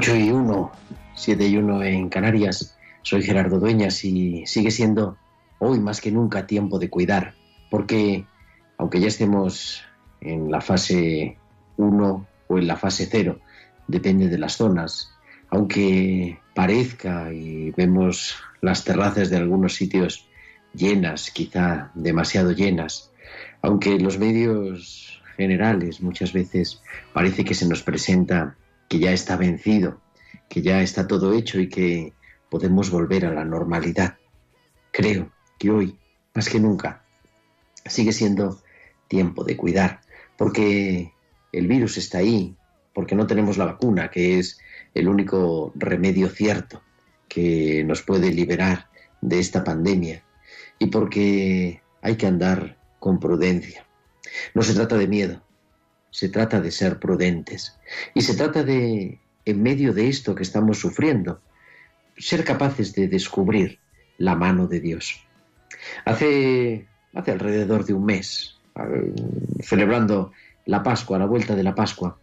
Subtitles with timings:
[0.00, 0.72] 8 y 1,
[1.14, 2.74] 7 y 1 en Canarias.
[3.02, 5.18] Soy Gerardo Dueñas y sigue siendo
[5.58, 7.34] hoy más que nunca tiempo de cuidar,
[7.70, 8.24] porque
[8.78, 9.84] aunque ya estemos
[10.22, 11.36] en la fase
[11.76, 13.40] 1 o en la fase 0,
[13.88, 15.12] depende de las zonas,
[15.50, 20.26] aunque parezca y vemos las terrazas de algunos sitios
[20.72, 23.12] llenas, quizá demasiado llenas,
[23.60, 26.80] aunque los medios generales muchas veces
[27.12, 28.56] parece que se nos presenta
[28.90, 30.00] que ya está vencido,
[30.48, 32.12] que ya está todo hecho y que
[32.50, 34.18] podemos volver a la normalidad.
[34.90, 35.30] Creo
[35.60, 35.96] que hoy,
[36.34, 37.04] más que nunca,
[37.86, 38.60] sigue siendo
[39.06, 40.00] tiempo de cuidar,
[40.36, 41.12] porque
[41.52, 42.56] el virus está ahí,
[42.92, 44.58] porque no tenemos la vacuna, que es
[44.92, 46.82] el único remedio cierto
[47.28, 48.90] que nos puede liberar
[49.20, 50.24] de esta pandemia,
[50.80, 53.86] y porque hay que andar con prudencia.
[54.52, 55.42] No se trata de miedo,
[56.10, 57.78] se trata de ser prudentes,
[58.14, 61.40] y se trata de, en medio de esto que estamos sufriendo,
[62.16, 63.78] ser capaces de descubrir
[64.18, 65.24] la mano de Dios.
[66.04, 68.58] Hace, hace alrededor de un mes,
[69.60, 70.32] celebrando
[70.66, 72.18] la Pascua, la vuelta de la Pascua,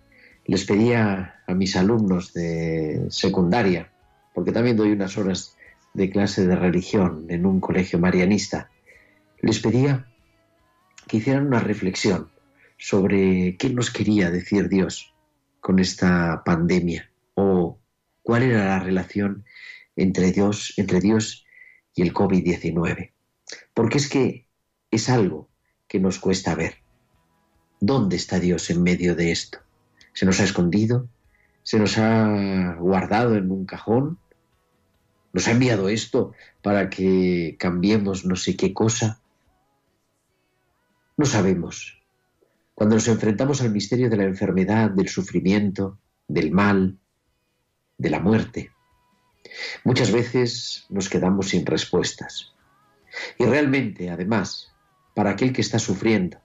[0.45, 3.91] les pedía a mis alumnos de secundaria,
[4.33, 5.55] porque también doy unas horas
[5.93, 8.69] de clase de religión en un colegio marianista,
[9.41, 10.05] les pedía
[11.07, 12.29] que hicieran una reflexión
[12.77, 15.13] sobre qué nos quería decir Dios
[15.59, 17.79] con esta pandemia o
[18.21, 19.45] cuál era la relación
[19.95, 21.45] entre Dios, entre Dios
[21.95, 23.11] y el COVID-19.
[23.73, 24.47] Porque es que
[24.91, 25.49] es algo
[25.87, 26.75] que nos cuesta ver.
[27.79, 29.59] ¿Dónde está Dios en medio de esto?
[30.13, 31.09] ¿Se nos ha escondido?
[31.63, 34.19] ¿Se nos ha guardado en un cajón?
[35.33, 39.21] ¿Nos ha enviado esto para que cambiemos no sé qué cosa?
[41.17, 41.96] No sabemos.
[42.77, 46.99] Cuando nos enfrentamos al misterio de la enfermedad, del sufrimiento, del mal,
[47.97, 48.69] de la muerte,
[49.83, 52.53] muchas veces nos quedamos sin respuestas.
[53.39, 54.75] Y realmente, además,
[55.15, 56.37] para aquel que está sufriendo,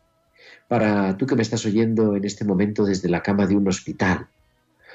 [0.68, 4.30] para tú que me estás oyendo en este momento desde la cama de un hospital,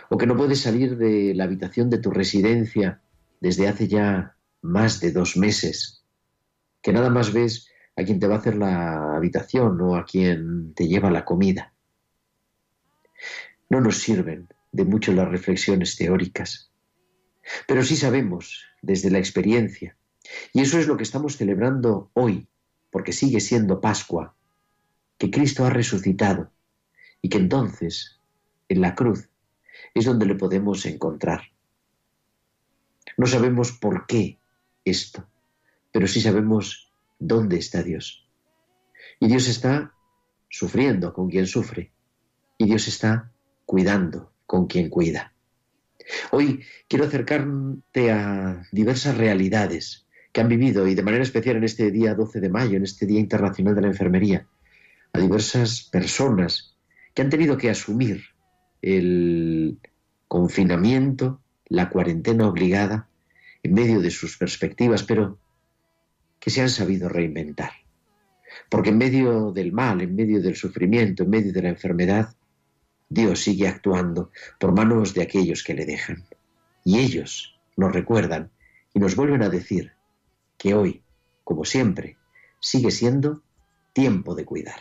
[0.09, 2.99] o que no puedes salir de la habitación de tu residencia
[3.41, 6.03] desde hace ya más de dos meses,
[6.81, 10.73] que nada más ves a quien te va a hacer la habitación o a quien
[10.75, 11.73] te lleva la comida.
[13.69, 16.71] No nos sirven de mucho las reflexiones teóricas,
[17.67, 19.97] pero sí sabemos desde la experiencia,
[20.53, 22.47] y eso es lo que estamos celebrando hoy,
[22.91, 24.35] porque sigue siendo Pascua,
[25.17, 26.51] que Cristo ha resucitado
[27.21, 28.19] y que entonces,
[28.69, 29.29] en la cruz,
[29.95, 31.41] es donde le podemos encontrar.
[33.17, 34.37] No sabemos por qué
[34.85, 35.27] esto,
[35.91, 36.86] pero sí sabemos
[37.19, 38.27] dónde está Dios.
[39.19, 39.93] Y Dios está
[40.49, 41.91] sufriendo con quien sufre,
[42.57, 43.31] y Dios está
[43.65, 45.33] cuidando con quien cuida.
[46.31, 51.91] Hoy quiero acercarte a diversas realidades que han vivido, y de manera especial en este
[51.91, 54.47] día 12 de mayo, en este Día Internacional de la Enfermería,
[55.13, 56.77] a diversas personas
[57.13, 58.23] que han tenido que asumir
[58.81, 59.79] el
[60.27, 63.09] confinamiento, la cuarentena obligada,
[63.63, 65.39] en medio de sus perspectivas, pero
[66.47, 67.71] que se han sabido reinventar.
[68.69, 72.37] Porque en medio del mal, en medio del sufrimiento, en medio de la enfermedad,
[73.09, 76.23] Dios sigue actuando por manos de aquellos que le dejan.
[76.85, 78.49] Y ellos nos recuerdan
[78.93, 79.91] y nos vuelven a decir
[80.57, 81.03] que hoy,
[81.43, 82.15] como siempre,
[82.61, 83.43] sigue siendo
[83.91, 84.79] tiempo de cuidar.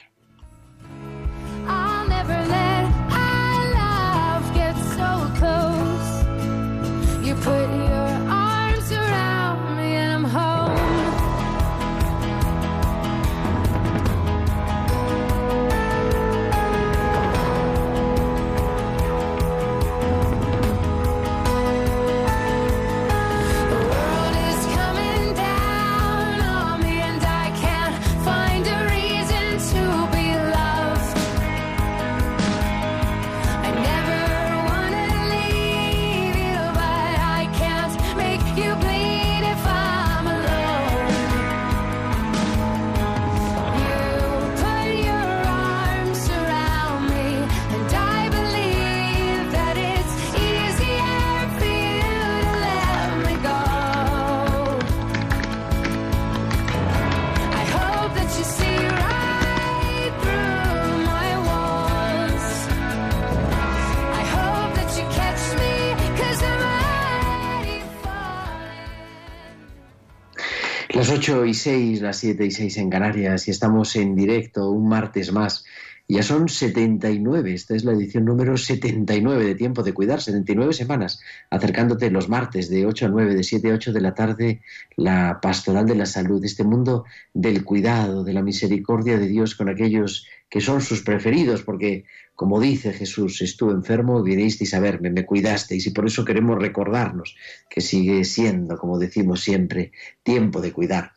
[71.07, 74.89] Las 8 y 6, las 7 y 6 en Canarias y estamos en directo un
[74.89, 75.65] martes más.
[76.09, 81.21] Ya son 79, esta es la edición número 79 de Tiempo de Cuidar, 79 semanas,
[81.51, 84.61] acercándote los martes de 8 a 9, de 7 a 8 de la tarde,
[84.97, 89.69] la pastoral de la salud, este mundo del cuidado, de la misericordia de Dios con
[89.69, 92.05] aquellos que son sus preferidos, porque
[92.37, 97.35] como dice Jesús, estuve enfermo, vinisteis a verme, me cuidasteis y por eso queremos recordarnos
[97.69, 99.91] que sigue siendo, como decimos siempre,
[100.23, 101.16] tiempo de cuidar.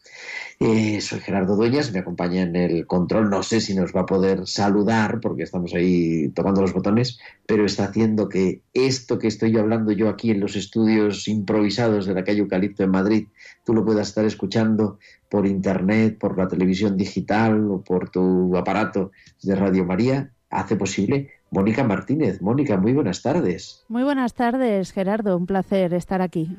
[0.62, 4.06] Eh, soy Gerardo Dueñas, me acompaña en el control, no sé si nos va a
[4.06, 9.58] poder saludar porque estamos ahí tocando los botones, pero está haciendo que esto que estoy
[9.58, 13.28] hablando yo aquí en los estudios improvisados de la calle Eucalipto en Madrid,
[13.64, 19.12] tú lo puedas estar escuchando por internet, por la televisión digital o por tu aparato
[19.42, 22.42] de Radio María hace posible Mónica Martínez.
[22.42, 23.86] Mónica, muy buenas tardes.
[23.88, 25.38] Muy buenas tardes, Gerardo.
[25.38, 26.58] Un placer estar aquí.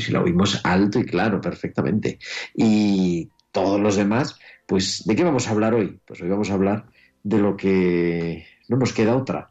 [0.00, 2.18] Y si lo oímos alto y claro, perfectamente.
[2.54, 6.00] Y todos los demás, pues, ¿de qué vamos a hablar hoy?
[6.06, 6.86] Pues hoy vamos a hablar
[7.22, 9.50] de lo que no nos queda otra.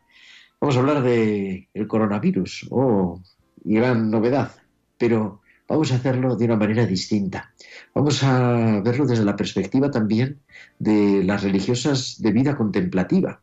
[0.60, 3.22] Vamos a hablar de el coronavirus, oh,
[3.58, 4.52] gran novedad,
[4.98, 7.54] pero vamos a hacerlo de una manera distinta.
[7.94, 10.40] Vamos a verlo desde la perspectiva también
[10.80, 13.40] de las religiosas de vida contemplativa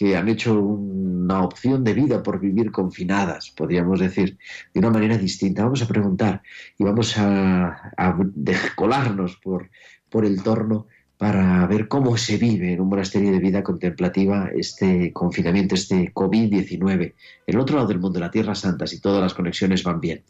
[0.00, 4.38] que han hecho una opción de vida por vivir confinadas, podríamos decir,
[4.72, 5.62] de una manera distinta.
[5.62, 6.40] Vamos a preguntar
[6.78, 9.68] y vamos a, a descolarnos por,
[10.08, 10.86] por el torno
[11.20, 17.12] para ver cómo se vive en un monasterio de vida contemplativa este confinamiento, este COVID-19,
[17.46, 20.22] el otro lado del mundo, la Tierra Santa, si todas las conexiones van bien.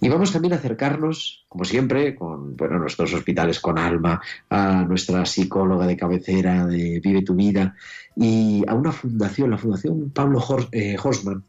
[0.00, 5.26] Y vamos también a acercarnos, como siempre, con bueno, nuestros hospitales con alma, a nuestra
[5.26, 7.74] psicóloga de cabecera de Vive tu Vida
[8.14, 10.40] y a una fundación, la Fundación Pablo
[10.70, 11.42] eh, Horsman,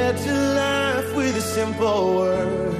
[0.03, 2.72] The to life with a simple word.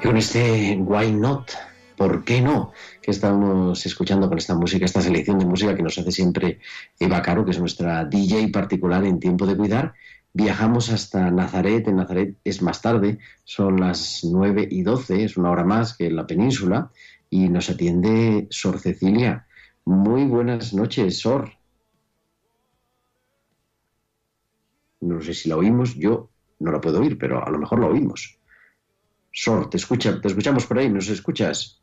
[0.00, 1.50] Y con este Why Not,
[1.96, 2.72] ¿por qué no?
[3.02, 6.60] Que estamos escuchando con esta música, esta selección de música que nos hace siempre
[7.00, 9.94] Eva Caro, que es nuestra DJ particular en Tiempo de Cuidar.
[10.32, 15.50] Viajamos hasta Nazaret, en Nazaret es más tarde, son las 9 y 12, es una
[15.50, 16.90] hora más que en la península,
[17.28, 19.46] y nos atiende Sor Cecilia.
[19.84, 21.55] Muy buenas noches, Sor.
[25.00, 27.86] No sé si la oímos, yo no la puedo oír, pero a lo mejor la
[27.86, 28.38] oímos.
[29.32, 31.82] Sor, te escucha, te escuchamos por ahí, ¿nos escuchas?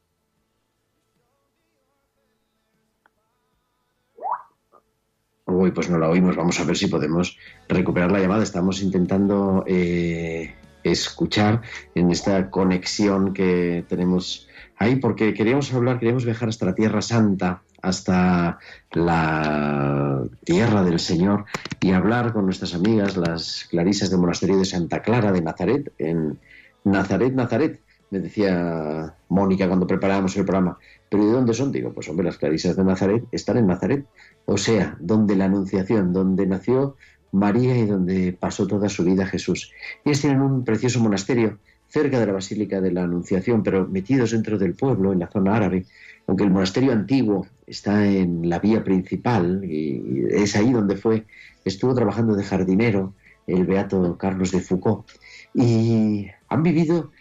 [5.45, 6.35] Uy, pues no la oímos.
[6.35, 8.41] Vamos a ver si podemos recuperar la llamada.
[8.41, 11.61] Estamos intentando eh, escuchar
[11.93, 17.61] en esta conexión que tenemos ahí, porque queríamos hablar, queríamos viajar hasta la Tierra Santa,
[17.81, 18.57] hasta
[18.91, 21.45] la tierra del Señor
[21.79, 26.39] y hablar con nuestras amigas, las clarisas del monasterio de Santa Clara de Nazaret, en
[26.83, 27.81] Nazaret, Nazaret.
[28.09, 30.77] Me decía Mónica cuando preparábamos el programa,
[31.09, 31.71] ¿pero de dónde son?
[31.71, 34.05] Digo, pues hombre, las clarisas de Nazaret están en Nazaret,
[34.45, 36.95] o sea, donde la Anunciación, donde nació
[37.31, 39.71] María y donde pasó toda su vida Jesús.
[40.05, 41.57] Ellos tienen un precioso monasterio
[41.87, 45.55] cerca de la Basílica de la Anunciación, pero metidos dentro del pueblo, en la zona
[45.55, 45.85] árabe,
[46.27, 51.25] aunque el monasterio antiguo está en la vía principal y es ahí donde fue,
[51.65, 53.13] estuvo trabajando de jardinero
[53.47, 55.05] el beato Carlos de Foucault.
[55.53, 57.11] Y han vivido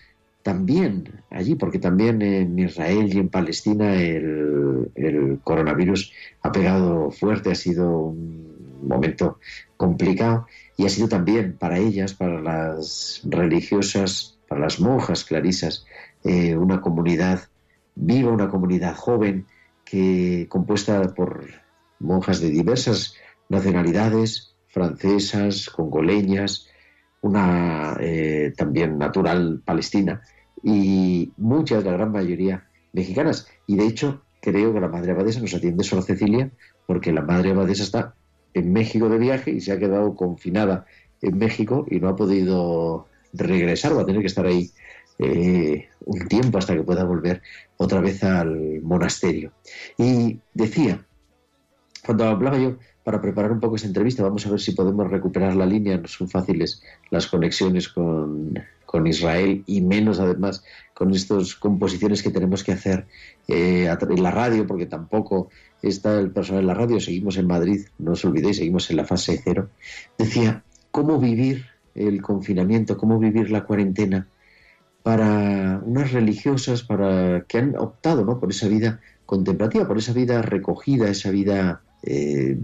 [0.43, 4.91] también allí, porque también en Israel y en Palestina el,
[5.45, 9.39] coronavirus ha pegado fuerte, ha sido un momento
[9.77, 15.85] complicado y ha sido también para ellas, para las religiosas, para las monjas clarisas,
[16.25, 17.49] eh, una comunidad
[17.95, 19.47] viva, una comunidad joven
[19.85, 21.45] que compuesta por
[21.99, 23.15] monjas de diversas
[23.49, 26.69] nacionalidades, francesas, congoleñas,
[27.21, 30.23] una eh, también natural palestina
[30.63, 33.49] y muchas, la gran mayoría mexicanas.
[33.67, 36.51] Y de hecho, creo que la madre abadesa nos atiende solo Cecilia,
[36.87, 38.15] porque la madre abadesa está
[38.55, 40.85] en México de viaje y se ha quedado confinada
[41.21, 44.71] en México y no ha podido regresar, va a tener que estar ahí
[45.19, 47.43] eh, un tiempo hasta que pueda volver
[47.77, 49.53] otra vez al monasterio.
[49.99, 51.05] Y decía,
[52.05, 55.57] cuando hablaba yo, para preparar un poco esta entrevista, vamos a ver si podemos recuperar
[55.57, 58.55] la línea, no son fáciles las conexiones con,
[59.07, 63.07] Israel y menos además con estas composiciones que tenemos que hacer
[63.49, 65.49] eh, en la radio, porque tampoco
[65.81, 69.07] está el personal en la radio, seguimos en Madrid, no os olvidéis, seguimos en la
[69.07, 69.71] fase cero.
[70.19, 71.65] Decía, ¿cómo vivir
[71.95, 74.27] el confinamiento, cómo vivir la cuarentena
[75.03, 78.39] para unas religiosas para que han optado ¿no?
[78.39, 82.57] por esa vida contemplativa, por esa vida recogida, esa vida eh,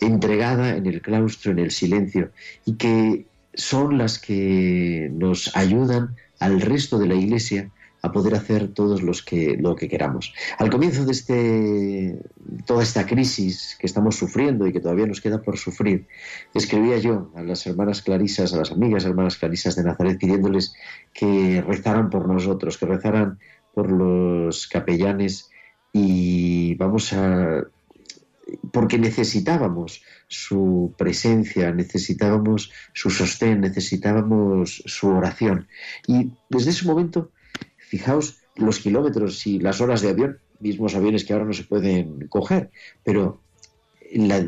[0.00, 2.30] entregada en el claustro, en el silencio,
[2.64, 7.70] y que son las que nos ayudan al resto de la Iglesia
[8.02, 10.34] a poder hacer todos los que lo que queramos.
[10.58, 12.18] Al comienzo de este
[12.66, 16.08] toda esta crisis que estamos sufriendo y que todavía nos queda por sufrir,
[16.52, 20.74] escribía yo a las hermanas clarisas, a las amigas hermanas clarisas de Nazaret pidiéndoles
[21.14, 23.38] que rezaran por nosotros, que rezaran
[23.72, 25.48] por los capellanes
[25.92, 27.64] y vamos a
[28.72, 35.68] porque necesitábamos su presencia, necesitábamos su sostén, necesitábamos su oración.
[36.06, 37.30] Y desde ese momento,
[37.92, 42.26] fijaos los kilómetros y las horas de avión, mismos aviones que ahora no se pueden
[42.28, 42.70] coger,
[43.04, 43.42] pero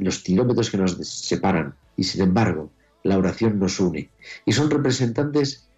[0.00, 2.70] los kilómetros que nos separan y sin embargo
[3.02, 4.08] la oración nos une.
[4.46, 5.68] Y son representantes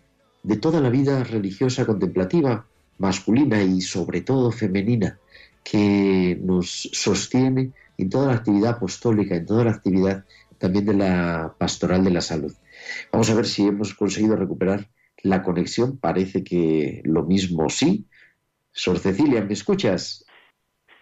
[0.44, 2.66] de toda la vida religiosa contemplativa,
[2.99, 5.18] masculina y sobre todo femenina,
[5.64, 10.25] que nos sostiene en toda la actividad apostólica, en toda la actividad
[10.58, 12.54] también de la pastoral de la salud.
[13.11, 14.88] Vamos a ver si hemos conseguido recuperar
[15.23, 15.99] la conexión.
[15.99, 18.06] Parece que lo mismo sí.
[18.73, 20.26] Sor Cecilia, ¿me escuchas?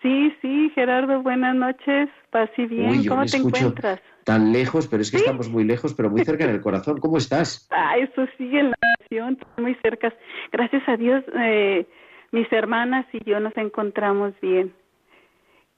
[0.00, 2.08] Sí, sí, Gerardo, buenas noches.
[2.30, 4.00] Paz y bien, ¿cómo te encuentras?
[4.24, 6.98] Tan lejos, pero es que estamos muy lejos, pero muy cerca en el corazón.
[6.98, 7.66] ¿Cómo estás?
[7.70, 10.12] Ah, eso sí, en la nación, muy cerca.
[10.52, 11.86] Gracias a Dios, eh,
[12.32, 14.72] mis hermanas y yo nos encontramos bien.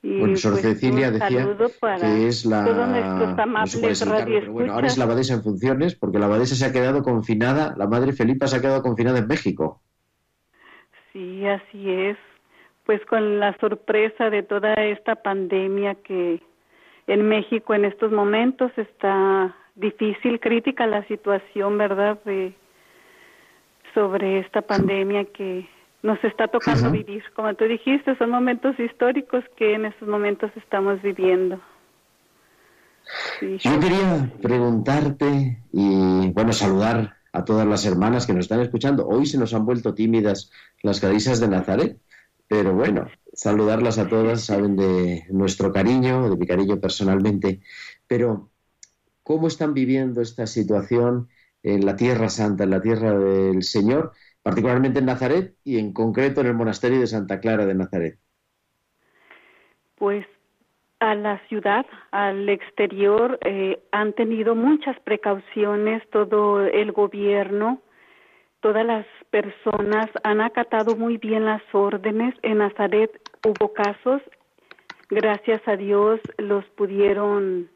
[0.02, 1.56] Y bueno, Sor pues, Cecilia decía
[2.00, 2.64] que es la...
[2.64, 6.64] Todos nuestros amables pero bueno, ahora es la abadesa en funciones, porque la abadesa se
[6.64, 9.80] ha quedado confinada, la madre Felipa se ha quedado confinada en México.
[11.12, 12.16] Sí, así es.
[12.84, 16.40] Pues con la sorpresa de toda esta pandemia que
[17.06, 22.22] en México en estos momentos está difícil, crítica la situación, ¿verdad?
[22.24, 22.54] De,
[23.94, 25.66] sobre esta pandemia que
[26.06, 27.22] nos está tocando vivir.
[27.34, 31.60] Como tú dijiste, son momentos históricos que en estos momentos estamos viviendo.
[33.40, 39.06] Yo quería preguntarte y, bueno, saludar a todas las hermanas que nos están escuchando.
[39.06, 40.50] Hoy se nos han vuelto tímidas
[40.82, 41.98] las cadisas de Nazaret,
[42.48, 47.60] pero bueno, saludarlas a todas, saben de nuestro cariño, de mi cariño personalmente.
[48.06, 48.50] Pero,
[49.22, 51.28] ¿cómo están viviendo esta situación
[51.62, 54.12] en la Tierra Santa, en la Tierra del Señor?
[54.46, 58.16] Particularmente en Nazaret y en concreto en el monasterio de Santa Clara de Nazaret?
[59.96, 60.24] Pues
[61.00, 67.80] a la ciudad, al exterior, eh, han tenido muchas precauciones, todo el gobierno,
[68.60, 72.32] todas las personas han acatado muy bien las órdenes.
[72.42, 73.10] En Nazaret
[73.44, 74.22] hubo casos,
[75.10, 77.68] gracias a Dios los pudieron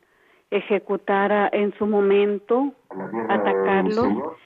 [0.52, 2.74] ejecutar en su momento,
[3.28, 4.36] atacarlos.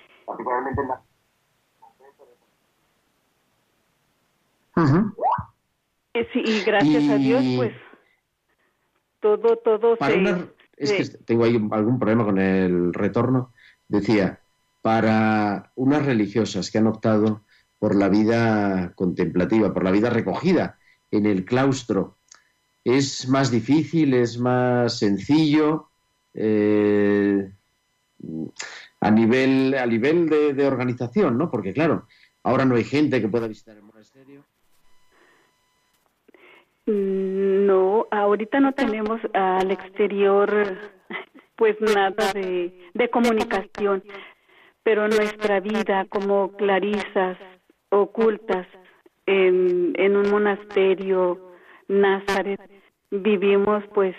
[4.76, 5.12] En
[6.32, 7.72] Sí, y gracias a Dios, pues
[9.20, 13.52] todo, todo se, Es que tengo ahí algún problema con el retorno.
[13.88, 14.40] Decía,
[14.82, 17.42] para unas religiosas que han optado
[17.78, 20.78] por la vida contemplativa, por la vida recogida
[21.10, 22.16] en el claustro,
[22.84, 25.88] es más difícil, es más sencillo
[26.34, 27.50] eh,
[29.00, 31.50] a nivel, a nivel de, de, organización, ¿no?
[31.50, 32.06] Porque claro,
[32.42, 34.44] ahora no hay gente que pueda visitar el monasterio.
[36.32, 40.78] Mm, no, ahorita no tenemos al exterior
[41.56, 44.02] pues nada de, de comunicación,
[44.82, 47.38] pero nuestra vida como clarisas
[47.90, 48.66] ocultas
[49.26, 51.52] en, en un monasterio
[51.88, 52.60] Nazaret
[53.10, 54.14] vivimos pues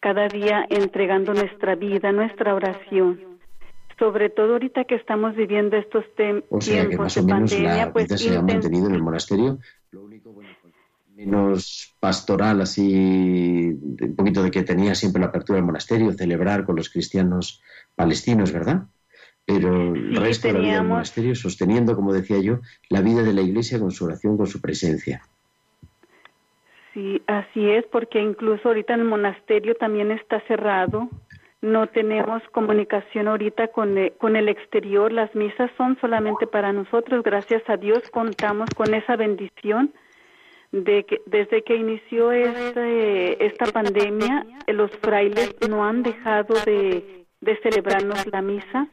[0.00, 3.20] cada día entregando nuestra vida, nuestra oración.
[3.98, 6.04] Sobre todo ahorita que estamos viviendo estos
[6.50, 8.94] o sea, tiempos que más o menos pandemia, la pues vida se ha mantenido en
[8.94, 9.58] el monasterio.
[9.90, 10.50] Lo único bueno,
[11.16, 16.76] menos pastoral, así, un poquito de que tenía siempre la apertura del monasterio, celebrar con
[16.76, 17.62] los cristianos
[17.94, 18.82] palestinos, ¿verdad?
[19.46, 23.32] Pero el resto de la vida del monasterio sosteniendo, como decía yo, la vida de
[23.32, 25.22] la iglesia con su oración, con su presencia.
[26.92, 31.08] Sí, así es, porque incluso ahorita el monasterio también está cerrado,
[31.62, 37.22] no tenemos comunicación ahorita con el, con el exterior, las misas son solamente para nosotros,
[37.22, 39.94] gracias a Dios contamos con esa bendición
[40.72, 47.56] de que desde que inició este, esta pandemia, los frailes no han dejado de, de
[47.62, 48.88] celebrarnos la misa,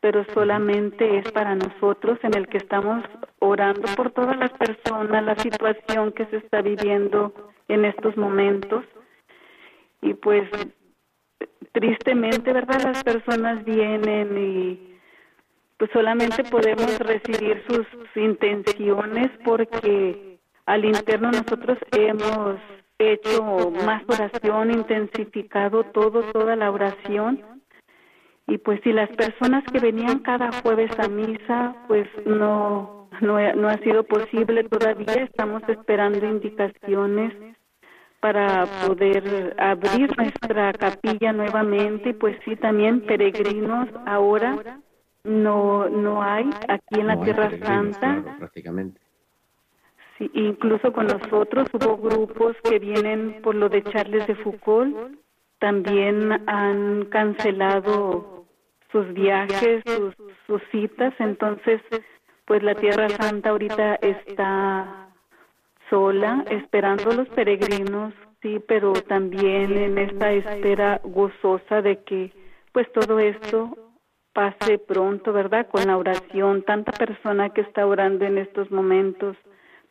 [0.00, 3.04] pero solamente es para nosotros en el que estamos
[3.40, 7.32] orando por todas las personas, la situación que se está viviendo
[7.68, 8.84] en estos momentos.
[10.02, 10.48] Y pues
[11.72, 12.82] tristemente, ¿verdad?
[12.82, 14.96] Las personas vienen y
[15.78, 20.35] pues solamente podemos recibir sus intenciones porque
[20.66, 22.56] al interno nosotros hemos
[22.98, 27.40] hecho más oración, intensificado todo, toda la oración.
[28.48, 33.68] Y pues si las personas que venían cada jueves a misa, pues no, no, no
[33.68, 37.32] ha sido posible todavía, estamos esperando indicaciones
[38.20, 42.10] para poder abrir nuestra capilla nuevamente.
[42.10, 44.80] Y pues sí también peregrinos ahora
[45.24, 48.36] no no hay aquí en la Tierra Santa.
[48.38, 49.05] prácticamente
[50.18, 54.96] Sí, incluso con nosotros hubo grupos que vienen por lo de Charles de Foucault,
[55.58, 58.46] también han cancelado
[58.92, 59.82] sus viajes,
[60.46, 61.82] sus, citas, entonces
[62.46, 65.08] pues la Tierra Santa ahorita está
[65.90, 72.32] sola, esperando a los peregrinos, sí, pero también en esta espera gozosa de que
[72.72, 73.76] pues todo esto
[74.32, 75.66] pase pronto, ¿verdad?
[75.68, 79.36] Con la oración, tanta persona que está orando en estos momentos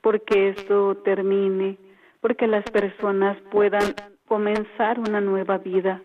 [0.06, 1.80] porque esto termine,
[2.22, 3.96] porque las personas puedan
[4.28, 6.00] comenzar una nueva vida,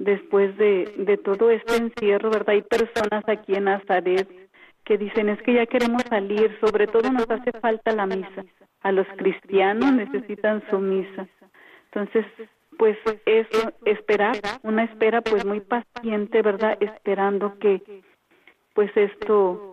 [0.00, 2.56] después de, de todo este encierro, ¿verdad?
[2.56, 4.26] Hay personas aquí en Nazaret
[4.82, 8.44] que dicen es que ya queremos salir, sobre todo nos hace falta la misa.
[8.80, 11.28] A los cristianos necesitan su misa.
[11.92, 12.26] Entonces,
[12.78, 16.76] pues eso, esperar, una espera pues muy paciente, ¿verdad?
[16.80, 17.80] Esperando que
[18.74, 19.69] pues esto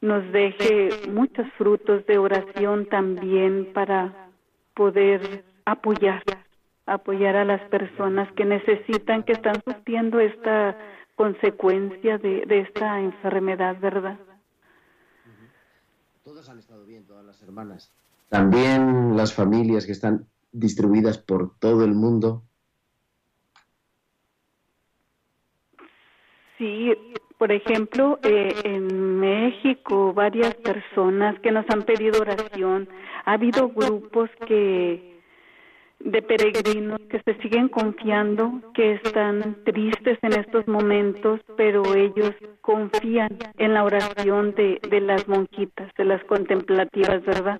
[0.00, 4.30] nos deje muchos frutos de oración también para
[4.74, 6.22] poder apoyar,
[6.86, 10.76] apoyar a las personas que necesitan, que están sufriendo esta
[11.16, 14.18] consecuencia de, de esta enfermedad, ¿verdad?
[16.24, 17.92] Todas han estado bien, todas las hermanas.
[18.30, 22.42] También las familias que están distribuidas por todo el mundo.
[26.56, 26.92] Sí,
[27.40, 32.86] por ejemplo, eh, en México varias personas que nos han pedido oración.
[33.24, 35.18] Ha habido grupos que
[36.00, 43.30] de peregrinos que se siguen confiando, que están tristes en estos momentos, pero ellos confían
[43.56, 47.58] en la oración de, de las monjitas, de las contemplativas, ¿verdad?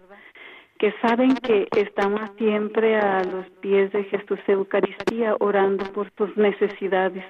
[0.79, 7.25] Que saben que estamos siempre a los pies de Jesús Eucaristía orando por sus necesidades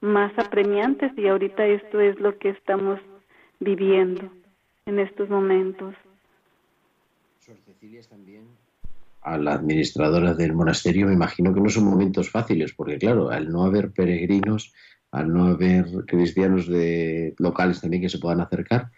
[0.00, 3.00] más apremiantes y ahorita esto es lo que estamos
[3.60, 4.30] viviendo
[4.86, 5.94] en estos momentos.
[7.38, 8.44] Sor Cecilia también
[9.22, 13.50] a la administradora del monasterio, me imagino que no son momentos fáciles, porque claro, al
[13.50, 14.72] no haber peregrinos,
[15.10, 18.90] al no haber cristianos de locales también que se puedan acercar,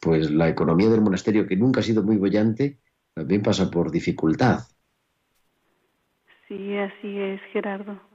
[0.00, 2.78] pues la economía del monasterio, que nunca ha sido muy bollante,
[3.14, 4.60] también pasa por dificultad.
[6.48, 8.09] Sí, así es, Gerardo.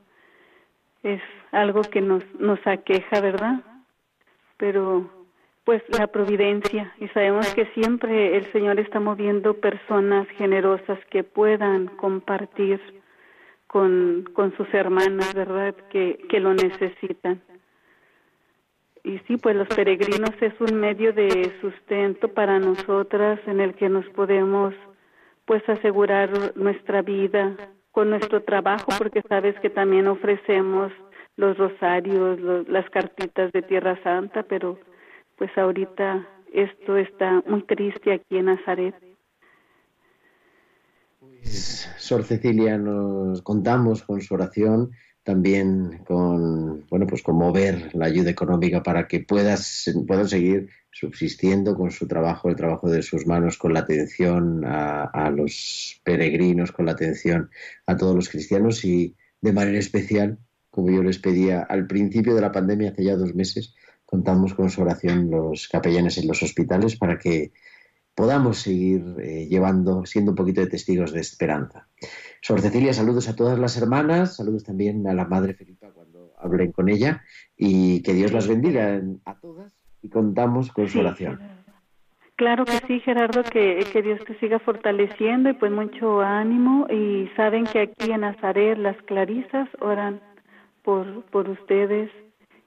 [1.06, 3.62] Es algo que nos, nos aqueja, ¿verdad?
[4.58, 5.08] Pero
[5.64, 11.86] pues la providencia y sabemos que siempre el Señor está moviendo personas generosas que puedan
[11.88, 12.82] compartir
[13.68, 15.76] con, con sus hermanas, ¿verdad?
[15.92, 17.40] Que, que lo necesitan.
[19.04, 23.90] Y sí, pues los peregrinos es un medio de sustento para nosotras en el que
[23.90, 24.74] nos podemos
[25.46, 27.56] pues asegurar nuestra vida
[27.96, 30.92] con nuestro trabajo porque sabes que también ofrecemos
[31.38, 34.78] los rosarios, las cartitas de Tierra Santa, pero
[35.38, 38.96] pues ahorita esto está muy triste aquí en Nazaret.
[41.22, 44.92] Pues, Sor Cecilia, nos contamos con su oración,
[45.26, 51.76] también con, bueno, pues con mover la ayuda económica para que puedas, puedan seguir subsistiendo
[51.76, 56.72] con su trabajo, el trabajo de sus manos, con la atención a, a los peregrinos,
[56.72, 57.50] con la atención
[57.88, 60.38] a todos los cristianos y de manera especial,
[60.70, 63.74] como yo les pedía al principio de la pandemia, hace ya dos meses,
[64.06, 67.52] contamos con su oración los capellanes en los hospitales para que
[68.16, 71.88] podamos seguir eh, llevando, siendo un poquito de testigos de esperanza.
[72.42, 76.72] Sor Cecilia, saludos a todas las hermanas, saludos también a la Madre Felipa cuando hablen
[76.72, 77.24] con ella
[77.58, 81.40] y que Dios las bendiga a todas y contamos con su oración.
[82.36, 87.30] Claro que sí, Gerardo, que, que Dios te siga fortaleciendo y pues mucho ánimo y
[87.36, 90.22] saben que aquí en Nazaret las clarisas oran
[90.84, 92.12] por, por ustedes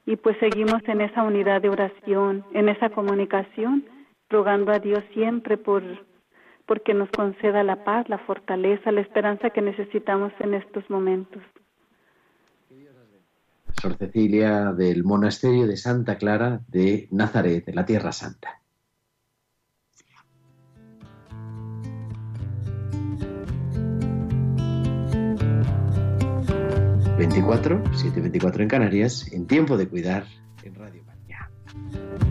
[0.06, 3.84] y pues seguimos en esa unidad de oración, en esa comunicación,
[4.28, 5.82] rogando a Dios siempre por
[6.66, 11.42] porque nos conceda la paz, la fortaleza, la esperanza que necesitamos en estos momentos.
[13.80, 18.60] Sor Cecilia del Monasterio de Santa Clara de Nazaret, de la Tierra Santa.
[27.18, 30.24] 24, 7.24 en Canarias, en tiempo de cuidar
[30.62, 32.27] en Radio María.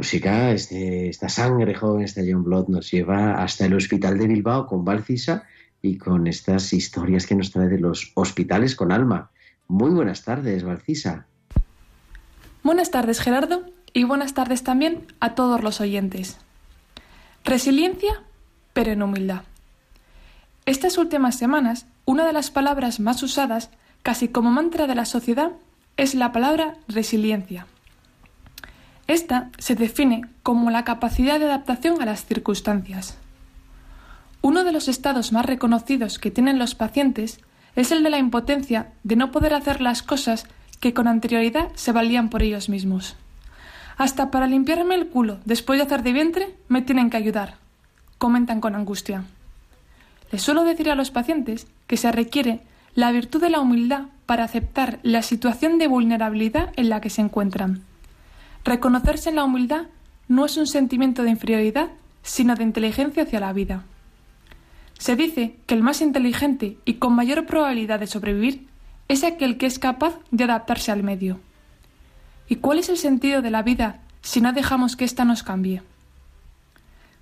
[0.00, 4.66] Música, este, esta sangre joven, este John Blood, nos lleva hasta el Hospital de Bilbao
[4.66, 5.44] con Valcisa
[5.82, 9.30] y con estas historias que nos trae de los hospitales con alma.
[9.68, 11.26] Muy buenas tardes, Valcisa.
[12.64, 16.38] Buenas tardes, Gerardo, y buenas tardes también a todos los oyentes.
[17.44, 18.22] Resiliencia,
[18.72, 19.42] pero en humildad.
[20.66, 23.70] Estas últimas semanas, una de las palabras más usadas,
[24.02, 25.52] casi como mantra de la sociedad,
[25.96, 27.68] es la palabra resiliencia.
[29.06, 33.16] Esta se define como la capacidad de adaptación a las circunstancias.
[34.42, 37.38] Uno de los estados más reconocidos que tienen los pacientes
[37.76, 40.48] es el de la impotencia de no poder hacer las cosas
[40.80, 43.14] que con anterioridad se valían por ellos mismos.
[43.98, 47.54] Hasta para limpiarme el culo después de hacer de vientre me tienen que ayudar,
[48.18, 49.22] comentan con angustia.
[50.32, 52.60] Les suelo decir a los pacientes que se requiere
[52.94, 57.20] la virtud de la humildad para aceptar la situación de vulnerabilidad en la que se
[57.20, 57.82] encuentran.
[58.64, 59.86] Reconocerse en la humildad
[60.28, 61.88] no es un sentimiento de inferioridad,
[62.22, 63.84] sino de inteligencia hacia la vida.
[64.98, 68.68] Se dice que el más inteligente y con mayor probabilidad de sobrevivir
[69.08, 71.40] es aquel que es capaz de adaptarse al medio.
[72.48, 75.82] ¿Y cuál es el sentido de la vida si no dejamos que ésta nos cambie?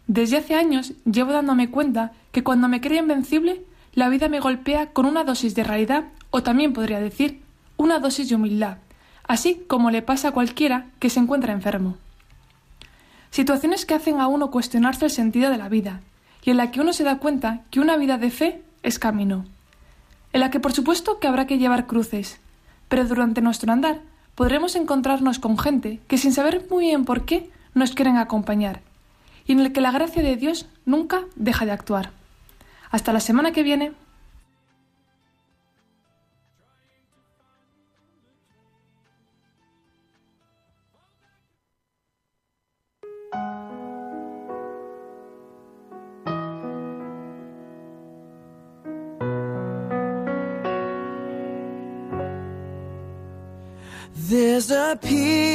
[0.09, 4.87] Desde hace años llevo dándome cuenta que cuando me creo invencible, la vida me golpea
[4.95, 7.43] con una dosis de realidad, o también podría decir,
[7.77, 8.79] una dosis de humildad,
[9.25, 11.99] así como le pasa a cualquiera que se encuentra enfermo.
[13.31, 16.01] Situaciones que hacen a uno cuestionarse el sentido de la vida,
[16.43, 19.45] y en la que uno se da cuenta que una vida de fe es camino,
[20.33, 22.41] en la que por supuesto que habrá que llevar cruces,
[22.89, 24.01] pero durante nuestro andar
[24.35, 28.88] podremos encontrarnos con gente que sin saber muy bien por qué nos quieren acompañar
[29.49, 32.11] y en el que la gracia de Dios nunca deja de actuar.
[32.91, 33.93] Hasta la semana que viene.
[54.31, 55.49] There's a peace.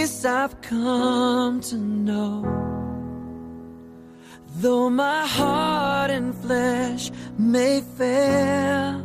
[4.55, 9.03] Though my heart and flesh may fail,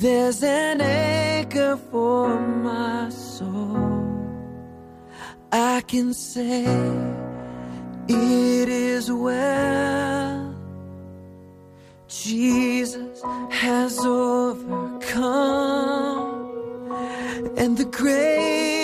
[0.00, 4.02] there's an anchor for my soul.
[5.50, 6.64] I can say
[8.08, 10.54] it is well.
[12.08, 15.22] Jesus has overcome
[17.56, 18.81] and the grave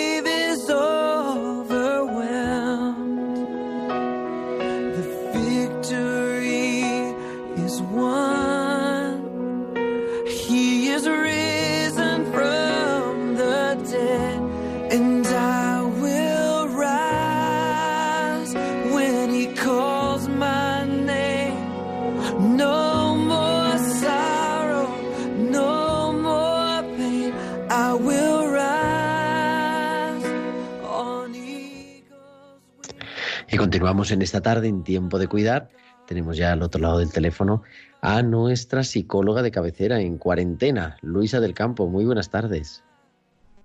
[33.79, 35.69] continuamos en esta tarde en tiempo de cuidar.
[36.05, 37.63] Tenemos ya al otro lado del teléfono
[38.01, 41.87] a nuestra psicóloga de cabecera en cuarentena, Luisa del Campo.
[41.87, 42.83] Muy buenas tardes.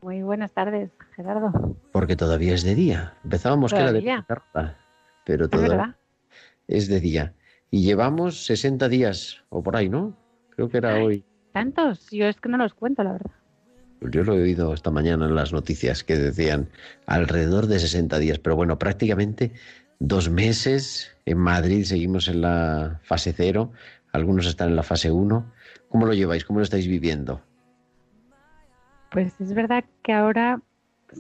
[0.03, 1.77] Muy buenas tardes, Gerardo.
[1.91, 3.15] Porque todavía es de día.
[3.25, 4.77] Empezábamos que era de tarde,
[5.25, 5.97] pero todavía
[6.69, 7.35] es de día.
[7.73, 10.17] Y llevamos 60 días o por ahí, ¿no?
[10.51, 11.25] Creo que era hoy.
[11.51, 12.09] ¿Tantos?
[12.13, 13.33] Yo es que no los cuento, la verdad.
[14.01, 16.69] Yo lo he oído esta mañana en las noticias que decían
[17.07, 19.53] alrededor de 60 días, pero bueno, prácticamente
[19.99, 21.17] dos meses.
[21.27, 23.73] En Madrid seguimos en la fase cero,
[24.13, 25.45] algunos están en la fase 1.
[25.89, 26.45] ¿Cómo lo lleváis?
[26.45, 27.41] ¿Cómo lo estáis viviendo?
[29.11, 30.61] Pues es verdad que ahora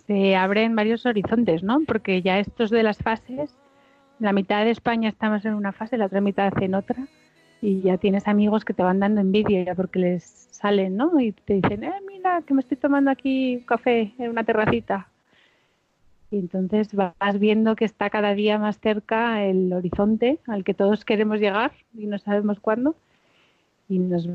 [0.06, 1.80] se abren varios horizontes, ¿no?
[1.86, 3.54] Porque ya estos de las fases,
[4.18, 7.06] la mitad de España estamos en una fase, la otra mitad en otra,
[7.60, 11.18] y ya tienes amigos que te van dando envidia ya porque les salen, ¿no?
[11.20, 15.08] Y te dicen, eh, mira, que me estoy tomando aquí un café en una terracita.
[16.34, 21.04] Y entonces vas viendo que está cada día más cerca el horizonte al que todos
[21.04, 22.96] queremos llegar y no sabemos cuándo.
[23.88, 24.28] Y nos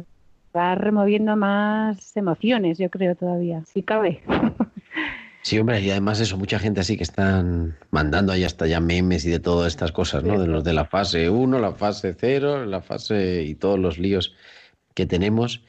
[0.56, 4.22] va removiendo más emociones, yo creo todavía, si cabe.
[5.42, 9.26] Sí, hombre, y además eso, mucha gente así que están mandando ahí hasta ya memes
[9.26, 10.38] y de todas estas cosas, ¿no?
[10.38, 14.36] De los de la fase 1, la fase 0, la fase y todos los líos
[14.94, 15.64] que tenemos,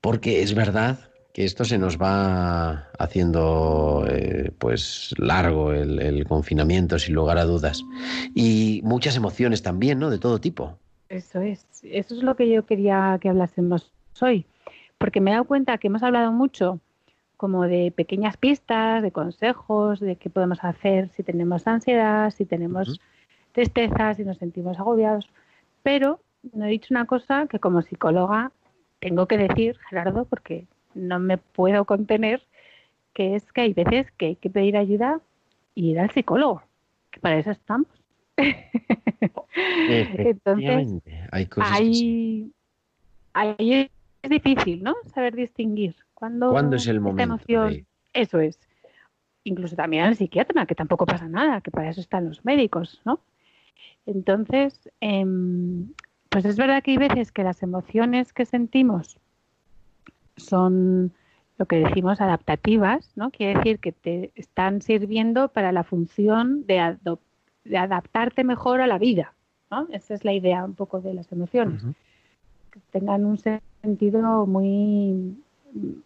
[0.00, 6.98] porque es verdad que esto se nos va haciendo eh, pues largo el, el confinamiento,
[6.98, 7.82] sin lugar a dudas.
[8.34, 10.10] Y muchas emociones también, ¿no?
[10.10, 10.78] De todo tipo.
[11.08, 14.46] Eso es, eso es lo que yo quería que hablásemos hoy,
[14.98, 16.80] porque me he dado cuenta que hemos hablado mucho
[17.36, 22.88] como de pequeñas pistas, de consejos, de qué podemos hacer si tenemos ansiedad, si tenemos
[22.88, 22.98] Ujú.
[23.52, 25.28] tristeza, si nos sentimos agobiados,
[25.82, 26.20] pero
[26.52, 28.52] no he dicho una cosa que como psicóloga
[29.00, 32.42] tengo que decir, Gerardo, porque no me puedo contener,
[33.12, 35.20] que es que hay veces que hay que pedir ayuda
[35.74, 36.62] y ir al psicólogo,
[37.10, 37.88] que para eso estamos.
[39.86, 40.88] Entonces,
[41.30, 42.52] hay cosas que sí.
[43.34, 43.90] ahí, ahí
[44.22, 44.94] es difícil, ¿no?
[45.14, 48.58] Saber distinguir cuándo, ¿Cuándo es el momento emoción- de- Eso es.
[49.44, 53.20] Incluso también al psiquiatra, que tampoco pasa nada, que para eso están los médicos, ¿no?
[54.06, 55.92] Entonces, em,
[56.28, 59.18] pues es verdad que hay veces que las emociones que sentimos
[60.36, 61.12] son
[61.58, 63.30] lo que decimos adaptativas, ¿no?
[63.30, 66.96] Quiere decir que te están sirviendo para la función de,
[67.64, 69.34] de adaptarte mejor a la vida,
[69.70, 69.86] ¿no?
[69.92, 71.84] Esa es la idea un poco de las emociones
[72.72, 75.36] que tengan un sentido muy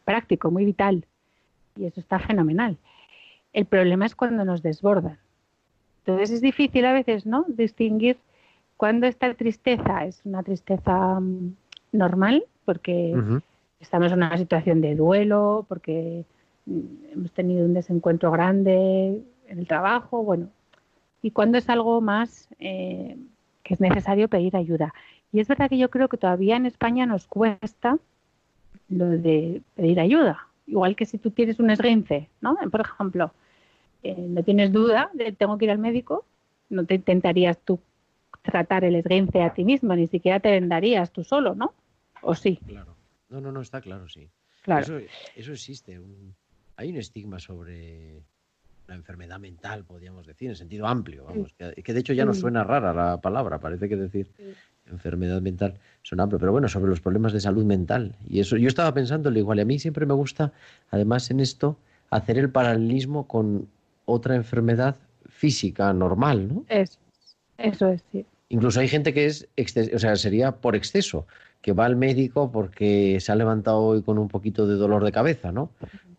[0.05, 1.05] práctico, muy vital.
[1.77, 2.77] Y eso está fenomenal.
[3.53, 5.19] El problema es cuando nos desbordan.
[6.05, 7.45] Entonces es difícil a veces, ¿no?
[7.49, 8.19] Distinguir
[8.77, 11.55] cuando esta tristeza es una tristeza mm,
[11.93, 13.15] normal, porque.
[13.81, 16.25] Estamos en una situación de duelo, porque
[16.67, 20.49] mm, hemos tenido un desencuentro grande en el trabajo, bueno,
[21.23, 23.17] y cuando es algo más eh,
[23.63, 24.95] que es necesario pedir ayuda.
[25.33, 27.99] Y es verdad que yo creo que todavía en España nos cuesta
[28.89, 32.57] lo de pedir ayuda, igual que si tú tienes un esguince, ¿no?
[32.71, 33.33] Por ejemplo,
[34.03, 36.25] eh, no tienes duda de tengo que ir al médico,
[36.69, 37.81] no te intentarías tú
[38.43, 41.75] tratar el esguince a ti mismo, ni siquiera te vendarías tú solo, ¿no?
[42.23, 42.61] ¿O sí?
[42.67, 42.96] Claro.
[43.29, 44.29] No, no, no, está claro, sí.
[44.63, 44.83] Claro.
[44.99, 45.99] Eso, eso existe.
[45.99, 46.35] un-
[46.77, 48.21] hay un estigma sobre
[48.87, 51.55] la enfermedad mental, podríamos decir, en sentido amplio, vamos.
[51.55, 54.31] Que, que de hecho ya no suena rara la palabra, parece que decir
[54.87, 58.15] enfermedad mental suena amplio, pero bueno, sobre los problemas de salud mental.
[58.29, 60.53] Y eso, yo estaba pensando igual, y a mí siempre me gusta,
[60.91, 61.77] además en esto,
[62.11, 63.69] hacer el paralelismo con
[64.05, 64.97] otra enfermedad
[65.29, 66.65] física normal, ¿no?
[66.69, 66.99] Eso,
[67.59, 68.25] eso es, sí.
[68.49, 69.49] Incluso hay gente que es,
[69.95, 71.27] o sea, sería por exceso,
[71.63, 75.11] que va al médico porque se ha levantado hoy con un poquito de dolor de
[75.13, 75.71] cabeza, ¿no?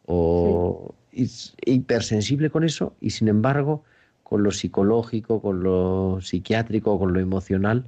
[0.06, 3.84] O es hipersensible con eso y sin embargo,
[4.24, 7.86] con lo psicológico, con lo psiquiátrico, con lo emocional,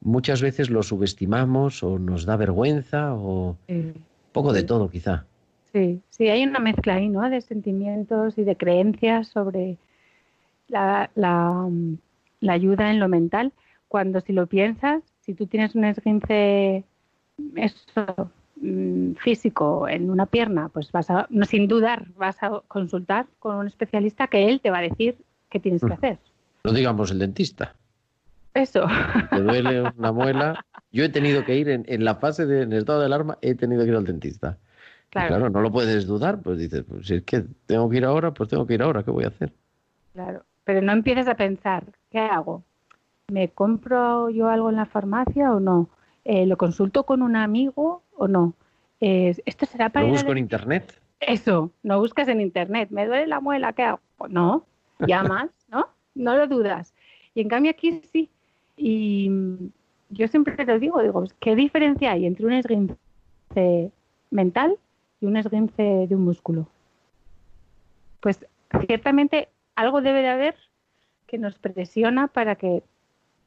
[0.00, 3.92] muchas veces lo subestimamos o nos da vergüenza o Sí.
[4.32, 4.66] poco de Sí.
[4.66, 5.24] todo quizá.
[5.72, 7.28] Sí, sí, hay una mezcla ahí, ¿no?
[7.28, 9.78] De sentimientos y de creencias sobre
[10.68, 11.68] la, la,
[12.40, 13.52] la ayuda en lo mental.
[13.94, 16.82] Cuando si lo piensas, si tú tienes un esguince
[17.54, 23.26] eso, mm, físico en una pierna, pues vas a, no, sin dudar, vas a consultar
[23.38, 25.16] con un especialista que él te va a decir
[25.48, 25.92] qué tienes que Mm.
[25.92, 26.18] hacer.
[26.64, 27.76] No digamos el dentista.
[28.52, 28.84] Eso.
[29.30, 30.64] Te duele una muela.
[30.90, 33.38] Yo he tenido que ir en, en la fase de en el estado de alarma,
[33.42, 34.58] he tenido que ir al dentista.
[35.10, 35.28] Claro.
[35.28, 38.34] claro, no lo puedes dudar, pues dices, pues si es que tengo que ir ahora,
[38.34, 39.52] pues tengo que ir ahora, ¿qué voy a hacer?
[40.14, 42.64] Claro, pero no empieces a pensar, ¿qué hago?
[43.28, 45.88] ¿Me compro yo algo en la farmacia o no?
[46.24, 48.54] Eh, ¿Lo consulto con un amigo o no?
[49.00, 51.00] Eh, ¿Esto será para Lo busco en internet.
[51.20, 54.00] Eso, no buscas en internet, me duele la muela, ¿qué hago?
[54.28, 54.66] No,
[55.06, 55.88] llamas, ¿no?
[56.14, 56.94] No lo dudas.
[57.34, 58.30] Y en cambio aquí sí.
[58.76, 59.30] Y
[60.10, 63.90] yo siempre te digo, digo, ¿qué diferencia hay entre un esguince
[64.30, 64.76] mental
[65.20, 66.68] y un esguince de un músculo?
[68.20, 68.46] Pues
[68.86, 70.56] ciertamente algo debe de haber
[71.26, 72.82] que nos presiona para que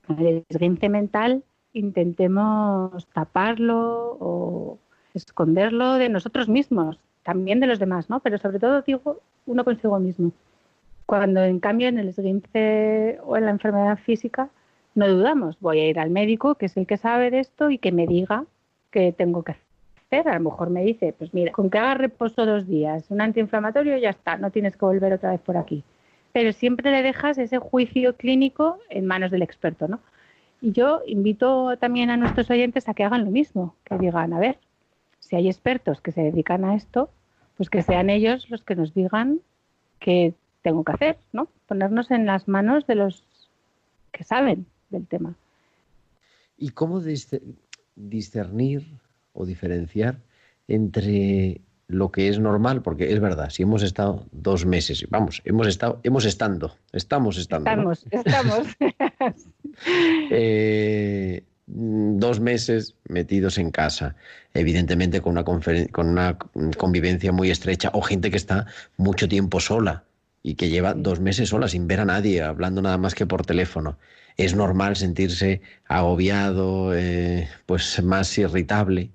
[0.10, 1.44] el esguince mental
[1.74, 4.80] intentemos taparlo o
[5.14, 8.20] esconderlo de nosotros mismos, también de los demás, ¿no?
[8.22, 10.32] Pero sobre todo digo uno consigo mismo.
[11.06, 14.50] Cuando en cambio en el esguince o en la enfermedad física
[14.96, 17.78] no dudamos, voy a ir al médico, que es el que sabe de esto y
[17.78, 18.46] que me diga
[18.92, 19.56] qué tengo que
[20.10, 20.28] hacer.
[20.28, 23.98] A lo mejor me dice, pues mira, con que haga reposo dos días, un antiinflamatorio
[23.98, 25.84] ya está, no tienes que volver otra vez por aquí.
[26.38, 30.00] Pero siempre le dejas ese juicio clínico en manos del experto, ¿no?
[30.62, 34.40] Y yo invito también a nuestros oyentes a que hagan lo mismo, que digan, a
[34.40, 34.60] ver,
[35.20, 37.10] si hay expertos que se dedican a esto,
[37.56, 39.40] pues que sean ellos los que nos digan
[40.00, 41.48] qué tengo que hacer, ¿no?
[41.66, 43.24] Ponernos en las manos de los
[44.12, 45.34] que saben del tema.
[46.56, 47.42] ¿Y cómo dis-
[47.96, 48.86] discernir
[49.34, 50.18] o diferenciar
[50.68, 52.82] entre lo que es normal?
[52.82, 57.76] Porque es verdad, si hemos estado dos meses, vamos, hemos estado, hemos estando, estamos estando,
[57.76, 57.92] ¿no?
[57.92, 58.68] Estamos, estamos.
[60.32, 64.16] Eh, dos meses metidos en casa,
[64.56, 66.38] evidentemente con una, con una
[66.78, 68.66] convivencia muy estrecha, o gente que está
[68.98, 70.06] mucho tiempo sola
[70.42, 73.46] y que lleva dos meses sola sin ver a nadie, hablando nada más que por
[73.46, 74.00] teléfono.
[74.38, 79.12] Es normal sentirse agobiado, eh, pues más irritable,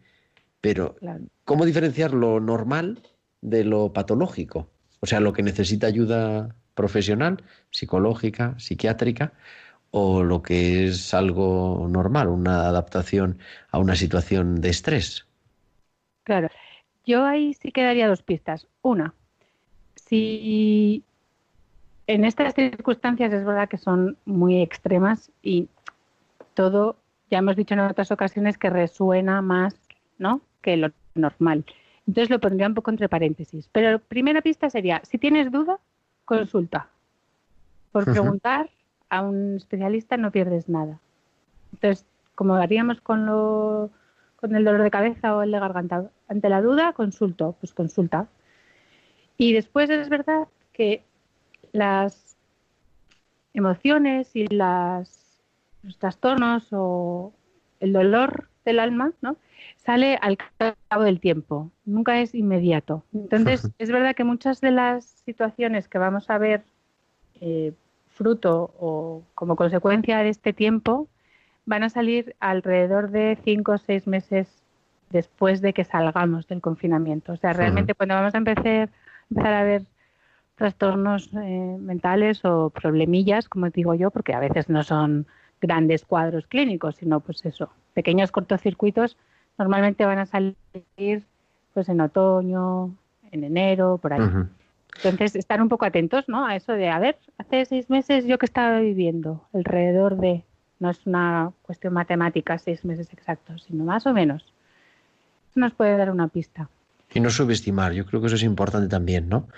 [0.63, 1.25] pero Claro.
[1.45, 3.03] ¿cómo diferenciar lo normal
[3.43, 4.71] de lo patológico?
[5.01, 9.35] O sea, lo que necesita ayuda profesional, psicológica, psiquiátrica,
[9.91, 13.39] o lo que es algo normal, una adaptación
[13.71, 15.27] a una situación de estrés.
[16.23, 16.49] Claro.
[17.05, 18.69] Yo ahí sí que daría dos pistas.
[18.81, 19.13] Una,
[19.97, 21.03] si
[22.07, 25.69] en estas circunstancias es verdad que son muy extremas y
[26.55, 26.97] todo,
[27.31, 29.75] ya hemos dicho en otras ocasiones, que resuena más
[30.23, 30.41] ¿no?
[30.63, 31.65] Que lo normal.
[32.07, 33.69] Entonces lo pondría un poco entre paréntesis.
[33.73, 35.79] Pero primera pista sería, si tienes duda,
[36.25, 36.89] consulta.
[37.93, 38.71] Por preguntar
[39.11, 40.99] a un especialista no pierdes nada.
[41.73, 43.91] Entonces, como haríamos con, lo,
[44.37, 48.29] con el dolor de cabeza o el de garganta, ante la duda, consulto, pues consulta.
[49.37, 51.05] Y después es verdad que
[51.73, 52.37] las
[53.55, 55.41] emociones y las,
[55.83, 57.33] los trastornos o
[57.81, 59.37] el dolor del alma, ¿no?
[59.85, 60.39] sale al
[60.89, 63.05] cabo del tiempo, nunca es inmediato.
[63.13, 66.63] Entonces, es verdad que muchas de las situaciones que vamos a ver
[67.41, 67.73] eh,
[68.11, 71.09] fruto o como consecuencia de este tiempo
[71.67, 74.49] van a salir alrededor de cinco o seis meses
[75.11, 77.33] después de que salgamos del confinamiento.
[77.33, 78.89] O sea, realmente cuando vamos a empezar,
[79.31, 79.83] empezar a ver
[80.55, 85.27] trastornos eh, mentales o problemillas, como digo yo, porque a veces no son
[85.61, 89.17] grandes cuadros clínicos, sino pues eso, pequeños cortocircuitos,
[89.59, 90.57] normalmente van a salir
[91.75, 92.95] pues en otoño,
[93.31, 94.23] en enero, por ahí.
[94.97, 96.47] Entonces, estar un poco atentos, ¿no?
[96.47, 100.45] A eso de, a ver, hace seis meses yo que estaba viviendo alrededor de,
[100.81, 104.45] no es una cuestión matemática, seis meses exactos, sino más o menos.
[105.51, 106.69] Eso nos puede dar una pista.
[107.15, 109.49] Y no subestimar, yo creo que eso es importante también, ¿no?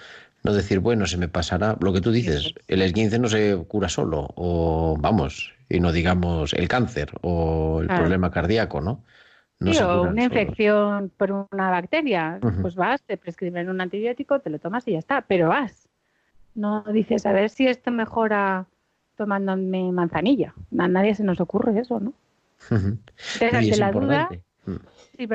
[0.45, 3.89] No decir, bueno, se me pasará, lo que tú dices, el esguince no se cura
[3.89, 8.03] solo, o vamos, y no digamos el cáncer o el Claro.
[8.03, 9.03] problema cardíaco, ¿no?
[9.61, 14.51] No Sí, o una infección por una bacteria, pues vas, te prescriben un antibiótico, te
[14.51, 15.89] lo tomas y ya está, pero vas.
[16.55, 18.67] No dices, a ver si esto mejora
[19.17, 20.55] tomándome manzanilla.
[20.79, 22.13] A nadie se nos ocurre eso, ¿no?
[22.71, 24.29] Entonces, ante es la duda.
[24.67, 24.73] Mm.
[25.17, 25.29] sí.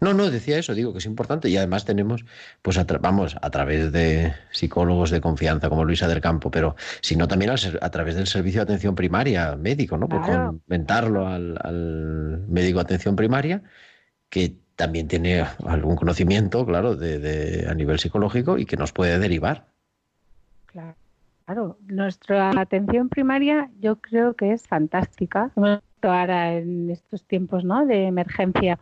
[0.00, 2.24] No, no, decía eso, digo que es importante y además tenemos,
[2.62, 7.28] pues a vamos, a través de psicólogos de confianza como Luisa del Campo, pero sino
[7.28, 10.08] también a través del servicio de atención primaria médico, ¿no?
[10.08, 10.58] Por Claro.
[10.66, 13.62] comentarlo al, al médico de atención primaria,
[14.28, 19.18] que también tiene algún conocimiento, claro, de, de- a nivel psicológico y que nos puede
[19.18, 19.66] derivar.
[20.66, 20.94] Claro.
[21.46, 25.52] Claro, nuestra atención primaria yo creo que es fantástica.
[26.02, 27.86] Ahora en estos tiempos ¿no?
[27.86, 28.80] de emergencia,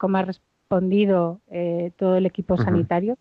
[0.00, 3.18] cómo ha respondido eh, todo el equipo sanitario.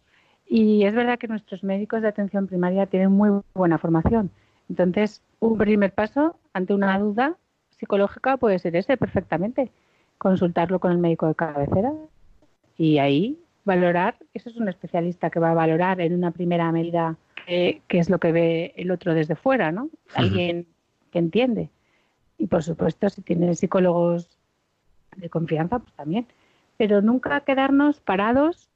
[0.47, 4.31] Y es verdad que nuestros médicos de atención primaria tienen muy buena formación.
[4.69, 7.35] Entonces, un primer paso ante una duda
[7.71, 9.71] psicológica puede ser ese perfectamente.
[10.17, 11.91] Consultarlo con el médico de cabecera
[12.77, 17.17] y ahí valorar, eso es un especialista que va a valorar en una primera medida
[17.45, 19.89] eh, qué es lo que ve el otro desde fuera, ¿no?
[20.15, 20.65] Alguien
[21.11, 21.69] que entiende.
[22.37, 24.39] Y por supuesto, si tiene psicólogos
[25.17, 26.25] de confianza, pues también.
[26.79, 28.69] Pero nunca quedarnos parados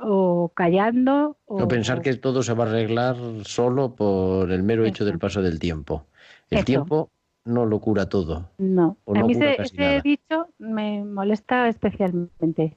[0.00, 4.84] o callando o, No pensar que todo se va a arreglar solo por el mero
[4.84, 6.06] hecho del paso del tiempo.
[6.50, 6.64] El Eso.
[6.66, 7.10] tiempo
[7.44, 8.50] no lo cura todo.
[8.58, 12.74] No, o a no mí cura ese, dicho me molesta especialmente,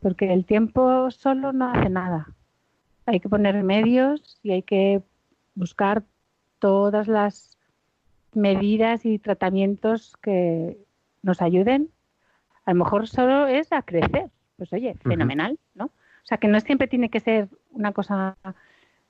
[0.00, 2.34] porque el tiempo solo no hace nada.
[3.04, 5.02] Hay que poner medios y hay que
[5.54, 6.04] buscar
[6.58, 7.58] todas las
[8.32, 10.78] medidas y tratamientos que
[11.22, 11.90] nos ayuden.
[12.68, 14.26] A lo mejor solo es a crecer.
[14.58, 15.86] Pues oye, fenomenal, ¿no?
[15.86, 18.36] O sea, que no siempre tiene que ser una cosa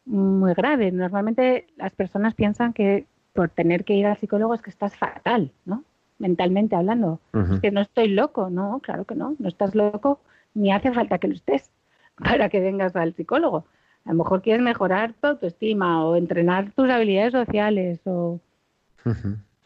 [0.05, 0.93] muy grave.
[0.93, 5.51] Normalmente las personas piensan que por tener que ir al psicólogo es que estás fatal,
[5.65, 5.83] ¿no?
[6.21, 7.19] Mentalmente hablando.
[7.53, 10.21] Es que no estoy loco, no, claro que no, no estás loco,
[10.55, 11.69] ni hace falta que lo estés
[12.15, 13.67] para que vengas al psicólogo.
[14.05, 18.39] A lo mejor quieres mejorar tu autoestima o entrenar tus habilidades sociales o.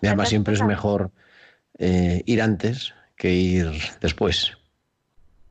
[0.00, 1.10] Y además siempre es mejor
[1.76, 3.70] eh, ir antes que ir
[4.00, 4.58] después.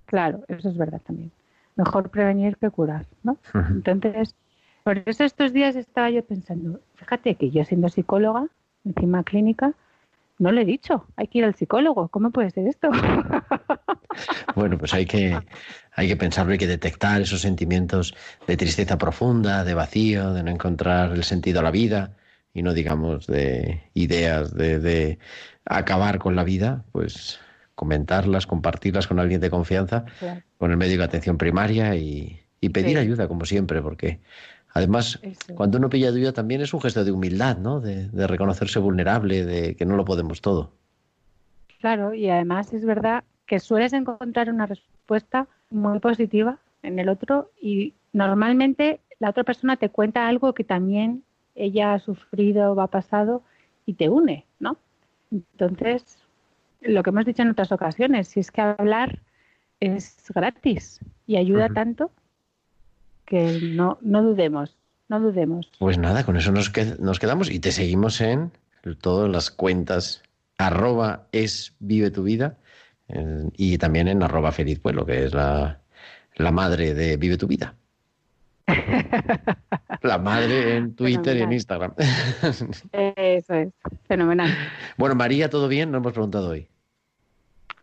[0.06, 1.32] claro, eso es verdad también.
[1.78, 3.38] Mejor prevenir que curar, ¿no?
[3.54, 4.36] Entonces,
[4.84, 8.48] por eso estos días estaba yo pensando, fíjate que yo siendo psicóloga,
[8.84, 9.72] encima clínica,
[10.38, 12.90] no le he dicho, hay que ir al psicólogo, ¿cómo puede ser esto?
[14.56, 15.40] Bueno, pues hay que,
[15.96, 18.14] hay que pensarlo, hay que detectar esos sentimientos
[18.46, 22.18] de tristeza profunda, de vacío, de no encontrar el sentido a la vida
[22.54, 25.20] y no digamos de ideas de, de
[25.64, 27.40] acabar con la vida, pues
[27.82, 30.06] comentarlas, compartirlas con alguien de confianza,
[30.60, 32.98] con el médico de atención primaria y, y pedir Sí.
[32.98, 34.20] ayuda, como siempre, porque
[34.72, 35.20] además
[35.56, 37.80] cuando uno pide ayuda también es un gesto de humildad, ¿no?
[37.80, 40.70] De, de reconocerse vulnerable, de que no lo podemos todo.
[41.80, 47.50] Claro, y además es verdad que sueles encontrar una respuesta muy positiva en el otro
[47.60, 51.24] y normalmente la otra persona te cuenta algo que también
[51.56, 53.42] ella ha sufrido o ha pasado
[53.88, 54.78] y te une, ¿no?
[55.32, 56.18] Entonces,
[56.82, 59.20] lo que hemos dicho en otras ocasiones, si es que hablar
[59.80, 62.12] es gratis y ayuda tanto
[63.26, 64.76] que no, no dudemos,
[65.10, 65.72] no dudemos.
[65.80, 68.52] Pues nada, con eso nos, qued- nos quedamos y te seguimos en
[69.00, 70.24] todas las cuentas
[70.58, 72.58] arroba es vive tu vida
[73.08, 75.80] eh, y también en arroba feliz pueblo, que es la,
[76.36, 77.76] la madre de vive tu vida.
[80.02, 81.54] La madre en Twitter y en.
[81.54, 81.94] Instagram.
[82.92, 83.70] Eso es,
[84.08, 84.50] fenomenal.
[84.98, 85.92] Bueno, María, ¿todo bien?
[85.92, 86.68] No hemos preguntado hoy.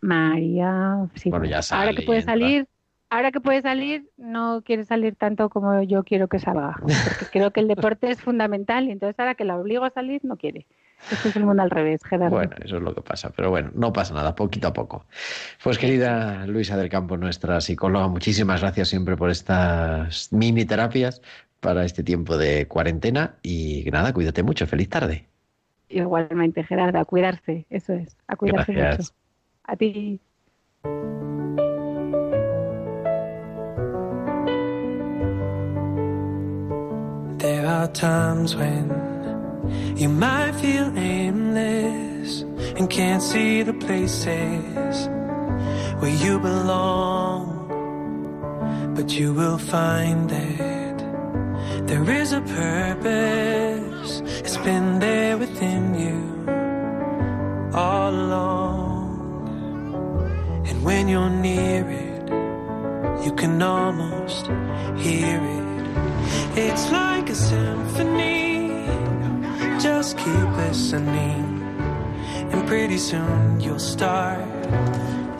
[0.01, 1.29] María, sí.
[1.29, 2.67] Bueno, ya ahora que puede salir,
[3.09, 7.51] ahora que puede salir, no quiere salir tanto como yo quiero que salga, porque creo
[7.51, 10.65] que el deporte es fundamental y entonces ahora que la obligo a salir no quiere.
[11.11, 12.35] Este es el mundo al revés, Gerardo.
[12.35, 15.05] Bueno, eso es lo que pasa, pero bueno, no pasa nada, poquito a poco.
[15.63, 21.21] Pues querida Luisa del Campo, nuestra psicóloga, muchísimas gracias siempre por estas mini terapias
[21.59, 25.25] para este tiempo de cuarentena y nada, cuídate mucho, feliz tarde.
[25.89, 29.11] Igualmente, Gerardo, a cuidarse, eso es, a cuidarse Gracias.
[29.11, 29.19] mucho.
[29.63, 30.19] A ti.
[37.39, 39.08] There are times when
[39.95, 42.41] you might feel aimless
[42.77, 45.07] and can't see the places
[45.99, 47.57] where you belong.
[48.95, 50.97] But you will find that
[51.87, 54.21] there is a purpose.
[54.41, 56.19] It's been there within you
[57.73, 58.99] all along.
[60.67, 62.29] And when you're near it,
[63.25, 64.47] you can almost
[64.97, 65.69] hear it.
[66.57, 68.48] It's like a symphony.
[69.79, 71.63] Just keep listening,
[72.51, 74.43] and pretty soon you'll start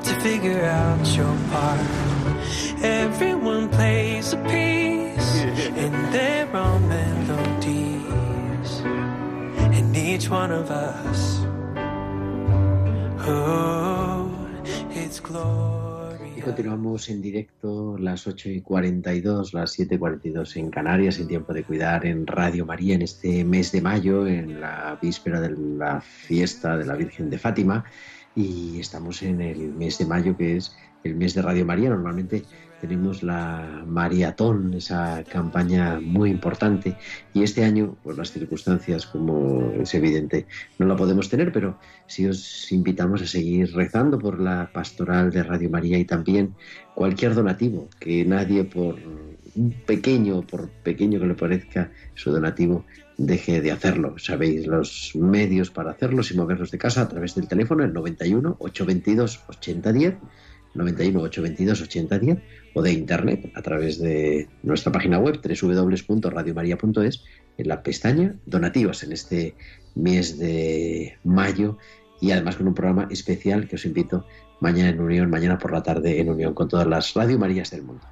[0.04, 1.80] to figure out your part.
[2.82, 5.42] Everyone plays a piece
[5.76, 8.82] in their own melodies,
[9.76, 11.42] and each one of us,
[13.28, 14.32] oh,
[14.92, 15.79] it's glory.
[16.44, 21.54] Continuamos en directo las 8 y 42, las 7 y 42 en Canarias, en tiempo
[21.54, 26.02] de cuidar en Radio María en este mes de mayo, en la víspera de la
[26.02, 27.84] fiesta de la Virgen de Fátima.
[28.36, 31.90] Y estamos en el mes de mayo, que es el mes de Radio María.
[31.90, 32.44] Normalmente
[32.80, 36.96] tenemos la Maratón, esa campaña muy importante.
[37.34, 40.46] Y este año, por las circunstancias, como es evidente,
[40.78, 41.78] no la podemos tener, pero
[42.08, 46.56] sí os invitamos a seguir rezando por la pastoral de Radio María y también
[46.96, 48.98] cualquier donativo, que nadie por
[49.86, 52.86] pequeño, por pequeño que le parezca su donativo,
[53.18, 54.16] deje de hacerlo.
[54.18, 58.56] Sabéis los medios para hacerlo sin moverlos de casa a través del teléfono el 91
[58.60, 60.16] 822 8010
[60.74, 62.40] 91 822 8010
[62.76, 67.24] o de internet a través de nuestra página web www.radiomaria.es
[67.58, 69.56] en la pestaña donativos en este
[69.96, 71.78] mes de mayo
[72.22, 74.26] y además con un programa especial que os invito
[74.60, 77.84] mañana en unión, mañana por la tarde en unión con todas las Radio Marías del
[77.84, 78.04] mundo.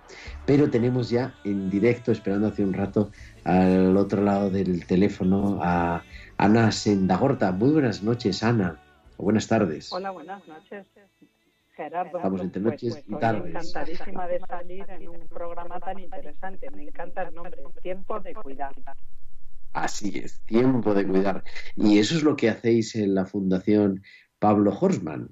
[0.46, 3.12] Pero tenemos ya en directo, esperando hace un rato,
[3.44, 6.04] al otro lado del teléfono a
[6.38, 7.52] Ana Sendagorta.
[7.52, 8.80] Muy buenas noches, Ana.
[9.18, 9.92] O buenas tardes.
[9.92, 10.88] Hola, buenas noches.
[11.78, 13.56] Gerardo, Estamos entre pues, noches pues, y estoy tardes.
[13.56, 16.70] encantadísima de salir en un programa tan interesante.
[16.72, 18.74] Me encanta el nombre, Tiempo de Cuidar.
[19.74, 21.44] Así es, tiempo de cuidar.
[21.76, 24.02] Y eso es lo que hacéis en la Fundación
[24.40, 25.30] Pablo Horsman,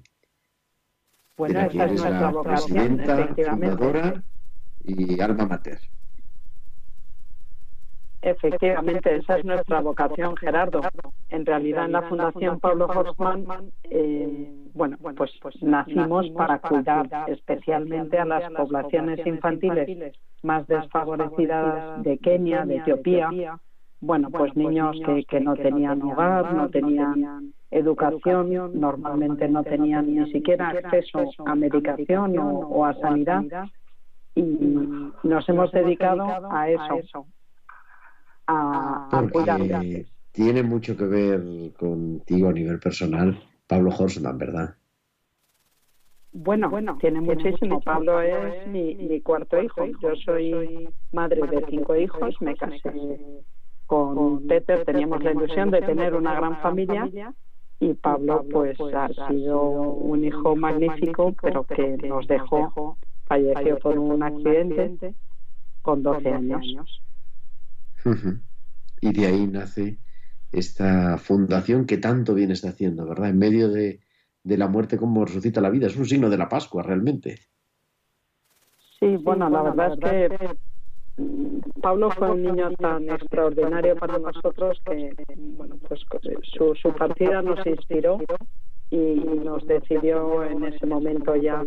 [1.36, 3.76] Bueno, esa es nuestra la vocación, efectivamente.
[3.76, 4.24] fundadora
[4.84, 5.80] y alma mater.
[8.26, 10.80] Efectivamente, esa es nuestra vocación, Gerardo.
[11.28, 18.18] En realidad, en la Fundación Pablo Horsman, eh, bueno, pues, pues nacimos para cuidar especialmente
[18.18, 20.12] a las poblaciones infantiles
[20.42, 23.30] más desfavorecidas de Kenia, de Etiopía.
[24.00, 30.32] Bueno, pues niños que, que no tenían hogar, no tenían educación, normalmente no tenían ni
[30.32, 33.44] siquiera acceso a medicación o, o a sanidad.
[34.34, 34.42] Y
[35.22, 37.26] nos hemos dedicado a eso,
[38.46, 39.08] a,
[40.32, 41.42] tiene mucho que ver
[41.78, 44.74] contigo a nivel personal, Pablo Horsman, ¿verdad?
[46.32, 47.80] Bueno, bueno, tiene muchísimo.
[47.80, 49.86] Pablo es mi, mi cuarto hijo.
[50.02, 52.34] Yo soy madre de cinco hijos.
[52.40, 53.42] Me casé
[53.86, 54.84] con Peter.
[54.84, 57.08] Teníamos la ilusión de tener una gran familia.
[57.80, 64.22] Y Pablo, pues, ha sido un hijo magnífico, pero que nos dejó, falleció por un
[64.22, 65.14] accidente
[65.80, 67.00] con 12 años.
[69.00, 69.98] Y de ahí nace
[70.52, 73.30] esta fundación que tanto bien está haciendo, ¿verdad?
[73.30, 74.00] En medio de,
[74.42, 75.88] de la muerte, como resucita la vida.
[75.88, 77.40] Es un signo de la Pascua, realmente.
[78.98, 80.56] Sí, bueno, la verdad es que
[81.22, 86.00] mm, Pablo fue un niño tan extraordinario para nosotros que, bueno, pues
[86.44, 88.18] su, su partida nos inspiró
[88.90, 91.62] y nos decidió en ese momento ya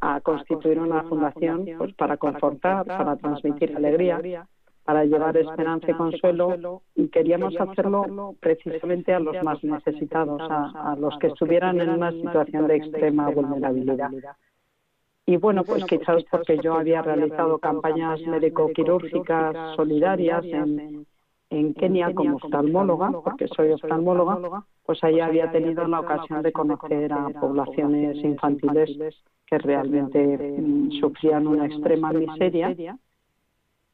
[0.00, 4.46] a constituir una fundación pues para confortar, para transmitir alegría.
[4.84, 11.16] Para llevar esperanza y consuelo y queríamos hacerlo precisamente a los más necesitados, a, los
[11.18, 14.10] que estuvieran en una situación de extrema vulnerabilidad.
[15.24, 21.06] Y bueno, pues quizás porque yo había realizado campañas médico-quirúrgicas solidarias en,
[21.50, 27.12] en Kenia como oftalmóloga, porque soy oftalmóloga, pues ahí había tenido la ocasión de conocer
[27.12, 29.14] a poblaciones infantiles
[29.46, 32.74] que realmente mm, sufrían una extrema miseria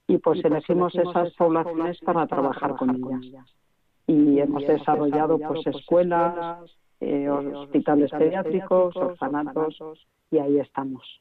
[0.08, 3.46] y pues elegimos esas poblaciones para trabajar con ellas.
[4.06, 11.20] Y hemos desarrollado pues escuelas, eh, hospitales pediátricos, orfanatos y ahí estamos.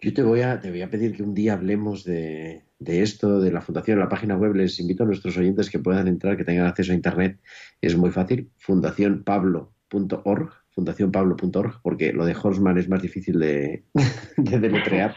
[0.00, 3.40] Yo te voy a, te voy a pedir que un día hablemos de, de esto,
[3.40, 4.54] de la fundación, la página web.
[4.54, 7.40] Les invito a nuestros oyentes que puedan entrar, que tengan acceso a Internet.
[7.80, 13.84] Es muy fácil, fundacionpablo.org fundacionpablo.org, porque lo de Horstman es más difícil de,
[14.36, 15.14] de deletrear.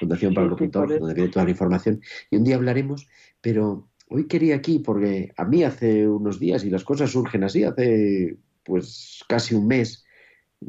[0.00, 2.00] fundacionpablo.org, donde viene toda la información.
[2.30, 3.06] Y un día hablaremos,
[3.40, 7.64] pero hoy quería aquí, porque a mí hace unos días, y las cosas surgen así,
[7.64, 10.03] hace pues casi un mes,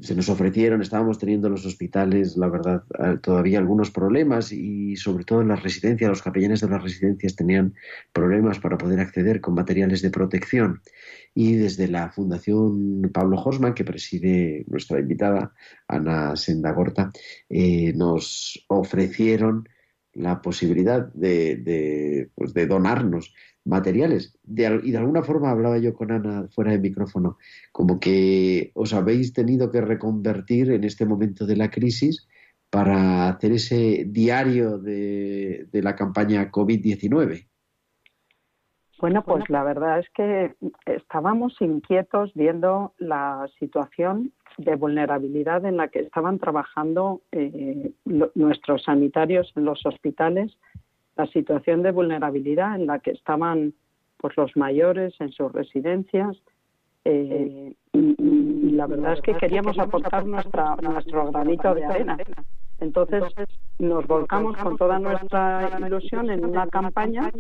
[0.02, 2.84] se nos ofrecieron, estábamos teniendo en los hospitales, la verdad,
[3.22, 7.74] todavía algunos problemas y sobre todo en las residencias, los capellanes de las residencias tenían
[8.12, 10.82] problemas para poder acceder con materiales de protección.
[11.34, 15.54] Y desde la Fundación Pablo Hosman, que preside nuestra invitada,
[15.88, 17.12] Ana Sendagorta,
[17.50, 19.68] eh, nos ofrecieron
[20.14, 23.34] la posibilidad de, pues de donarnos
[23.66, 24.38] materiales.
[24.48, 27.38] y de alguna forma hablaba yo con Ana fuera de micrófono,
[27.72, 32.28] como que os habéis tenido que reconvertir en este momento de la crisis
[32.70, 37.48] para hacer ese diario de, de la campaña COVID-19.
[39.00, 40.56] Bueno, pues la verdad es que
[40.86, 47.92] estábamos inquietos viendo la situación de vulnerabilidad en la que estaban trabajando eh,
[48.36, 50.58] nuestros sanitarios en los hospitales
[51.16, 53.74] la situación de vulnerabilidad en la que estaban
[54.18, 56.36] pues los mayores en sus residencias
[57.06, 62.18] eh, y, la verdad es que queríamos aportar nuestra, nuestro granito de arena.
[62.80, 63.24] Entonces
[63.80, 67.32] nos volcamos con toda nuestra ilusión en una campaña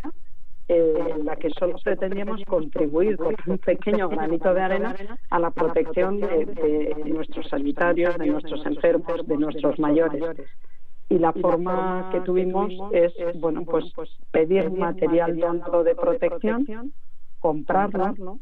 [0.69, 4.95] eh, en la que solo pretendíamos contribuir con un pequeño granito de arena
[5.29, 10.23] a la protección de, de nuestros sanitarios, de nuestros enfermos, de nuestros mayores
[11.09, 13.85] y la forma que tuvimos es, bueno, pues
[14.31, 16.93] pedir material donado de protección,
[17.39, 18.39] comprarlo.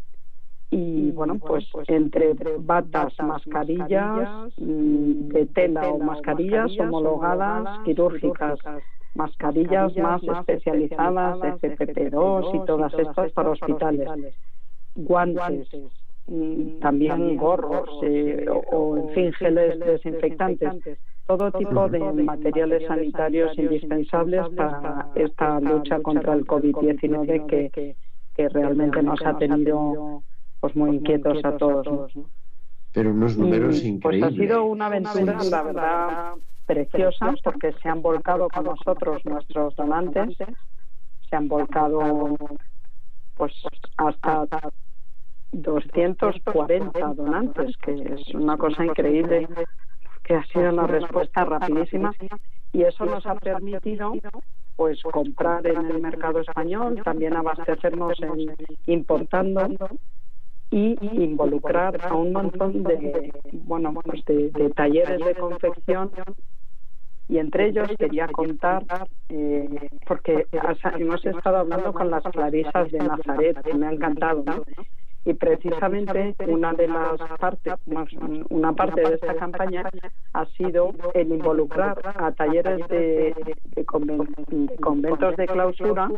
[0.71, 8.59] y, bueno, pues entre batas, mascarillas mm, de tela o mascarillas homologadas quirúrgicas,
[9.13, 14.09] mascarillas más especializadas, FFP2 y todas estas para hospitales,
[14.95, 15.67] guantes,
[16.27, 24.47] mm, también gorros eh, o, en fin, geles desinfectantes todo tipo de materiales sanitarios indispensables
[24.55, 27.95] para esta lucha contra el COVID-19 que,
[28.35, 30.23] que realmente nos ha tenido
[30.59, 32.11] pues muy inquietos a todos.
[32.93, 34.01] Pero unos números increíbles.
[34.01, 36.33] Pues ha sido una aventura, la verdad,
[36.65, 40.37] preciosa porque se han volcado con nosotros nuestros donantes,
[41.29, 42.37] se han volcado
[43.35, 43.53] pues
[43.97, 44.47] hasta
[45.51, 49.47] 240 donantes, que es una cosa increíble
[50.23, 52.13] que ha sido una respuesta rapidísima
[52.71, 54.13] y eso nos ha permitido
[54.75, 58.55] pues comprar en el mercado español, también abastecernos en,
[58.87, 59.67] importando
[60.71, 66.11] y involucrar a un montón de bueno pues de, talleres de confección
[67.29, 68.83] y entre ellos quería contar
[69.29, 70.47] eh, porque
[70.95, 74.63] hemos estado hablando con las clarisas de Nazaret que me ha encantado ¿no?
[75.25, 77.73] Y precisamente una de las partes,
[78.49, 79.89] una parte de esta campaña
[80.33, 83.33] ha sido el involucrar a talleres de,
[84.81, 86.09] conventos de clausura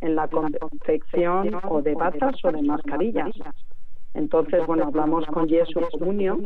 [0.00, 3.32] en la confección o de batas o de mascarillas.
[4.14, 6.38] Entonces, bueno, hablamos con Jesu Comunio,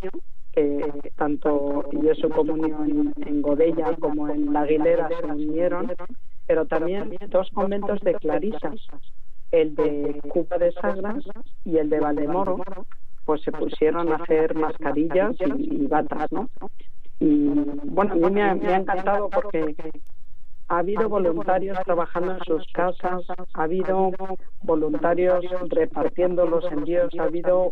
[0.52, 5.92] que tanto Jesu Comunio en, en Godella como en La Aguilera se unieron,
[6.46, 8.74] pero también dos conventos de clarisas
[9.50, 11.24] el de Cuba de Sagras
[11.64, 12.58] y el de Valdemoro,
[13.24, 16.48] pues se pusieron a hacer mascarillas y, batas, ¿no?
[17.20, 17.48] Y
[17.84, 19.74] bueno, a mí me ha, me ha encantado porque
[20.68, 24.12] ha habido voluntarios trabajando en sus casas, ha habido
[24.62, 27.70] voluntarios repartiendo los envíos, ha habido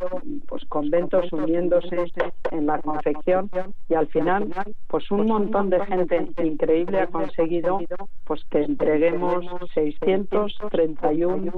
[0.48, 2.10] pues conventos uniéndose
[2.50, 3.50] en la confección
[3.88, 4.48] y al final
[4.86, 7.80] pues un montón de gente increíble ha conseguido
[8.24, 9.44] pues que entreguemos
[9.74, 11.52] 631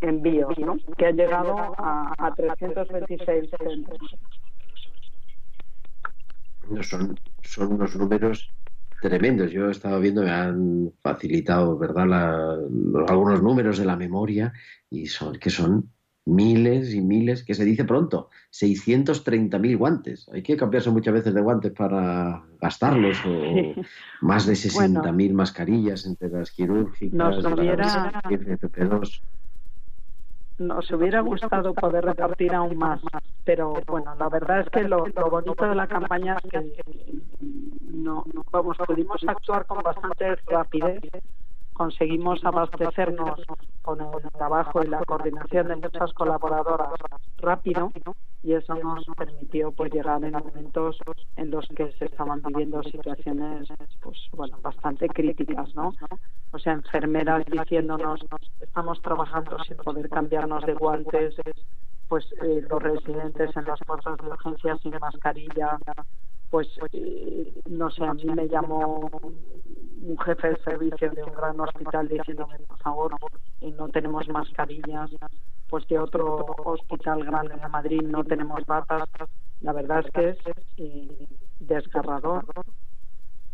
[0.00, 0.76] envíos, ¿no?
[0.96, 4.16] que han llegado a, a 326 centros.
[6.82, 8.50] son, son unos números
[9.00, 9.50] tremendos.
[9.50, 14.52] Yo he estado viendo, me han facilitado, ¿verdad?, la- los- algunos números de la memoria
[14.90, 15.90] y son que son
[16.26, 20.28] miles y miles, que se dice pronto, 630.000 guantes.
[20.32, 23.74] Hay que cambiarse muchas veces de guantes para gastarlos o
[24.20, 29.22] más de 60.000 mascarillas entre las quirúrgicas, Nos las hubiera- FFP2.
[30.58, 33.00] Nos hubiera gustado poder repartir aún más,
[33.44, 36.82] pero bueno, la verdad es que lo, lo bonito de la campaña es que
[37.98, 41.00] no, vamos, pudimos actuar con bastante rapidez,
[41.78, 43.40] conseguimos abastecernos
[43.82, 46.90] con el trabajo y la coordinación de muchas colaboradoras
[47.38, 47.92] rápido
[48.42, 50.98] y eso nos permitió pues llegar en momentos
[51.36, 53.68] en los que se estaban viviendo situaciones
[54.00, 55.94] pues bueno bastante críticas no
[56.50, 58.26] o sea enfermeras diciéndonos
[58.60, 61.36] estamos trabajando sin poder cambiarnos de guantes
[62.08, 65.78] pues eh, los residentes en las puertas de urgencia sin mascarilla
[66.50, 69.10] pues eh, no sé a mí me llamó
[70.00, 73.16] un jefe de servicio de un gran hospital diciéndome por favor
[73.60, 75.10] eh, no tenemos mascarillas
[75.68, 79.08] pues de otro hospital grande de Madrid no tenemos batas
[79.60, 80.38] la verdad es que es
[80.78, 81.26] eh,
[81.60, 82.44] desgarrador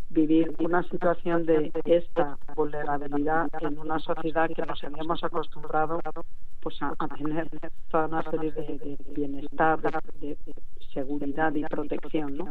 [0.09, 6.01] vivir una situación de esta vulnerabilidad en una sociedad que nos habíamos acostumbrado
[6.61, 7.49] pues a, tener
[7.89, 9.91] toda una serie de, de bienestar, de,
[10.21, 10.55] de- de
[10.93, 12.51] seguridad y protección, ¿no?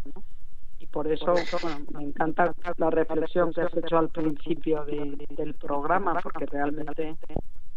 [0.79, 5.53] Y por eso bueno, me encanta la reflexión que has hecho al principio de- del
[5.55, 7.15] programa, porque realmente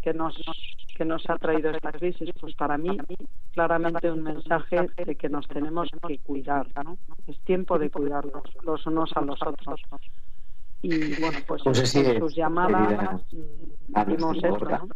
[0.07, 0.37] que nos
[0.97, 2.97] que nos ha traído esta crisis, pues para mí
[3.53, 6.97] claramente un mensaje de que nos tenemos que cuidar, ¿no?
[7.27, 9.81] Es tiempo de cuidarnos los unos a los otros.
[10.81, 13.21] Y bueno, pues, Pues así sus llamadas
[13.93, 14.89] querida mm, esto.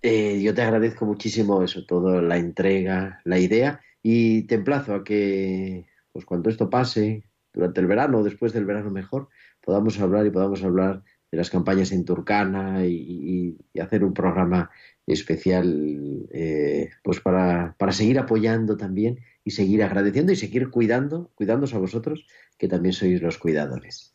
[0.00, 5.02] Eh, yo te agradezco muchísimo eso, todo, la entrega, la idea, y te emplazo a
[5.02, 9.28] que, pues cuando esto pase, durante el verano o después del verano mejor,
[9.60, 14.14] podamos hablar y podamos hablar de las campañas en Turcana y, y- y hacer un
[14.14, 14.70] programa
[15.06, 21.74] especial, eh, pues para, para seguir apoyando también y seguir agradeciendo y seguir cuidando, cuidándoos
[21.74, 22.26] a vosotros,
[22.58, 24.14] que también sois los cuidadores.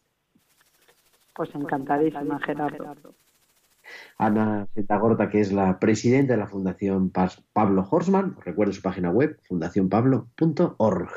[1.33, 3.15] Pues encantadísima, Gerardo.
[4.17, 9.39] Ana Sentagorta, que es la presidenta de la Fundación Pablo Horsman, recuerdo su página web,
[9.47, 11.09] fundacionpablo.org.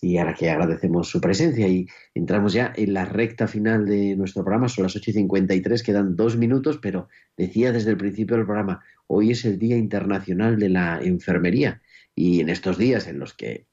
[0.00, 4.42] Y ahora que agradecemos su presencia y entramos ya en la recta final de nuestro
[4.44, 8.46] programa, son las 8 y 53, quedan dos minutos, pero decía desde el principio del
[8.46, 11.82] programa, hoy es el Día Internacional de la Enfermería
[12.14, 13.66] y en estos días en los que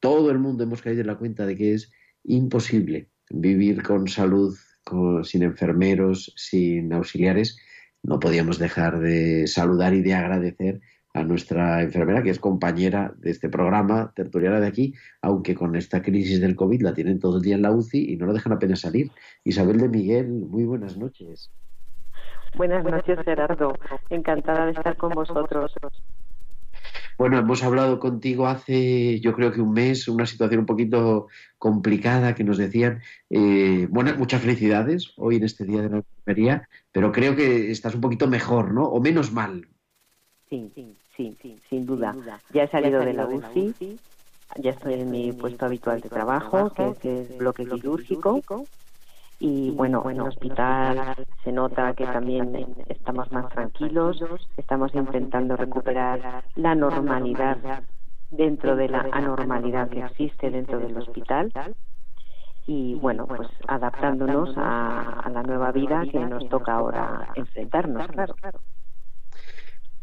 [0.00, 1.90] todo el mundo hemos caído en la cuenta de que es
[2.24, 4.54] imposible vivir con salud
[4.84, 7.58] con- sin enfermeros, sin auxiliares,
[8.04, 10.80] no podíamos dejar de saludar y de agradecer
[11.14, 16.02] a nuestra enfermera, que es compañera de este programa, tertuliana de aquí, aunque con esta
[16.02, 18.52] crisis del COVID la tienen todo el día en la UCI y no la dejan
[18.52, 19.10] apenas salir.
[19.44, 21.50] Isabel de Miguel, muy buenas noches.
[22.56, 23.74] Buenas noches, Gerardo.
[24.10, 25.72] Encantada de estar con vosotros.
[27.18, 31.28] Bueno, hemos hablado contigo hace, yo creo que un mes, una situación un poquito
[31.58, 36.68] complicada que nos decían, eh, bueno, muchas felicidades hoy en este Día de la Enfermería,
[36.92, 38.84] pero creo que estás un poquito mejor, ¿no?
[38.84, 39.68] O menos mal.
[40.48, 42.16] Sí, sí, sí, sí, sin duda.
[42.52, 43.98] Ya he salido de la UCI,
[44.58, 48.68] ya estoy en mi puesto habitual de trabajo, que es el bloque quirúrgico.
[49.40, 54.22] Y bueno, en el hospital se nota que también estamos más tranquilos,
[54.56, 57.82] estamos intentando recuperar la normalidad
[58.30, 61.52] dentro de la anormalidad que existe dentro del hospital
[62.66, 68.34] y bueno, pues adaptándonos a, a la nueva vida que nos toca ahora enfrentarnos, claro.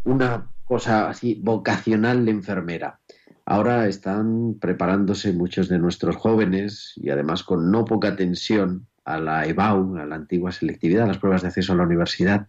[0.04, 3.00] Una cosa así vocacional de enfermera.
[3.46, 9.46] Ahora están preparándose muchos de nuestros jóvenes y además con no poca tensión a la
[9.46, 12.48] EBAU, a la antigua selectividad, a las pruebas de acceso a la universidad,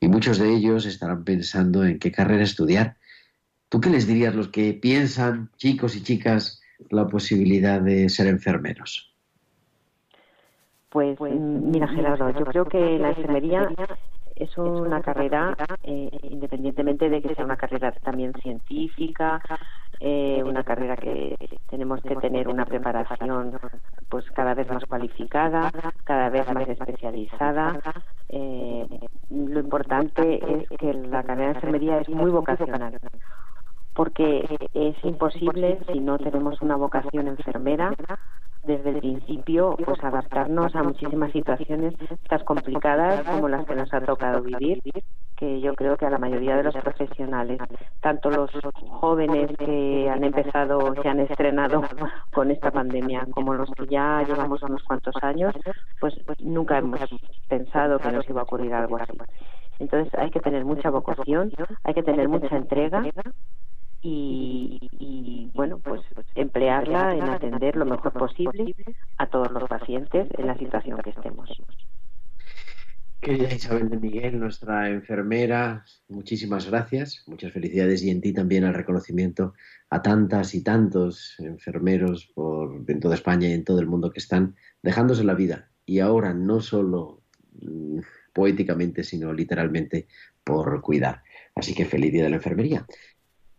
[0.00, 2.96] y muchos de ellos estarán pensando en qué carrera estudiar.
[3.68, 8.28] ¿Tú qué les dirías a los que piensan, chicos y chicas, la posibilidad de ser
[8.28, 9.12] enfermeros?
[10.90, 13.68] Pues mm, mira, Gerardo, yo creo que la enfermería
[14.36, 19.42] es una carrera, eh, independientemente de que sea una carrera también científica,
[20.00, 21.34] eh, una carrera que
[21.68, 23.58] tenemos que tener una preparación
[24.08, 25.70] pues cada vez más cualificada,
[26.04, 27.80] cada vez más especializada.
[28.28, 28.86] Eh,
[29.30, 32.98] lo importante es que la carrera de enfermería es muy vocacional,
[33.98, 37.92] porque es imposible si no tenemos una vocación enfermera
[38.62, 41.94] desde el principio pues adaptarnos a muchísimas situaciones
[42.28, 44.80] tan complicadas como las que nos ha tocado vivir
[45.36, 47.58] que yo creo que a la mayoría de los profesionales,
[48.00, 48.50] tanto los
[49.00, 51.82] jóvenes que han empezado, se han estrenado
[52.32, 55.54] con esta pandemia, como los que ya llevamos unos cuantos años,
[56.00, 57.00] pues nunca hemos
[57.48, 59.16] pensado que nos iba a ocurrir algo así.
[59.78, 61.52] Entonces hay que tener mucha vocación,
[61.84, 63.04] hay que tener mucha entrega
[64.00, 66.02] y, bueno, pues
[66.34, 68.74] emplearla en atender lo mejor posible
[69.16, 71.50] a todos los pacientes en la situación que estemos.
[73.20, 78.74] Querida Isabel de Miguel, nuestra enfermera, muchísimas gracias, muchas felicidades y en ti también el
[78.74, 79.54] reconocimiento
[79.90, 84.20] a tantas y tantos enfermeros por, en toda España y en todo el mundo que
[84.20, 87.22] están dejándose la vida y ahora no solo
[87.60, 87.98] mm,
[88.32, 90.06] poéticamente, sino literalmente
[90.44, 91.22] por cuidar.
[91.56, 92.86] Así que feliz día de la enfermería.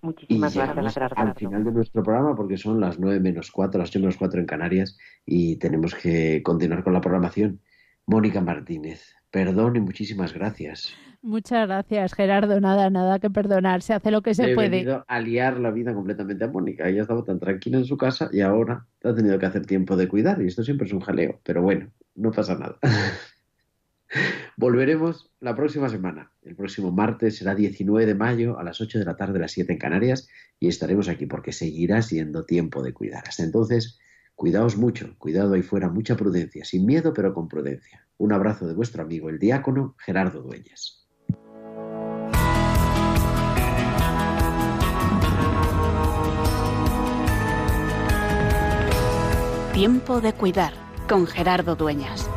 [0.01, 3.89] Muchísimas y gracias, al final de nuestro programa porque son las 9 menos 4, las
[3.89, 7.59] 8 menos 4 en Canarias y tenemos que continuar con la programación.
[8.05, 10.93] Mónica Martínez, perdón y muchísimas gracias.
[11.21, 12.59] Muchas gracias, Gerardo.
[12.61, 13.81] Nada, nada que perdonar.
[13.81, 14.69] Se hace lo que se He puede.
[14.69, 16.87] venido a liar la vida completamente a Mónica.
[16.87, 20.07] Ella estaba tan tranquila en su casa y ahora ha tenido que hacer tiempo de
[20.07, 21.39] cuidar y esto siempre es un jaleo.
[21.43, 22.79] Pero bueno, no pasa nada.
[24.59, 26.33] Volveremos la próxima semana.
[26.41, 29.53] El próximo martes será 19 de mayo a las 8 de la tarde, a las
[29.53, 30.27] 7 en Canarias,
[30.59, 33.23] y estaremos aquí porque seguirá siendo tiempo de cuidar.
[33.25, 33.99] Hasta entonces,
[34.35, 38.05] cuidaos mucho, cuidado ahí fuera, mucha prudencia, sin miedo pero con prudencia.
[38.17, 41.07] Un abrazo de vuestro amigo, el diácono Gerardo Dueñas.
[49.73, 50.73] Tiempo de cuidar
[51.07, 52.29] con Gerardo Dueñas.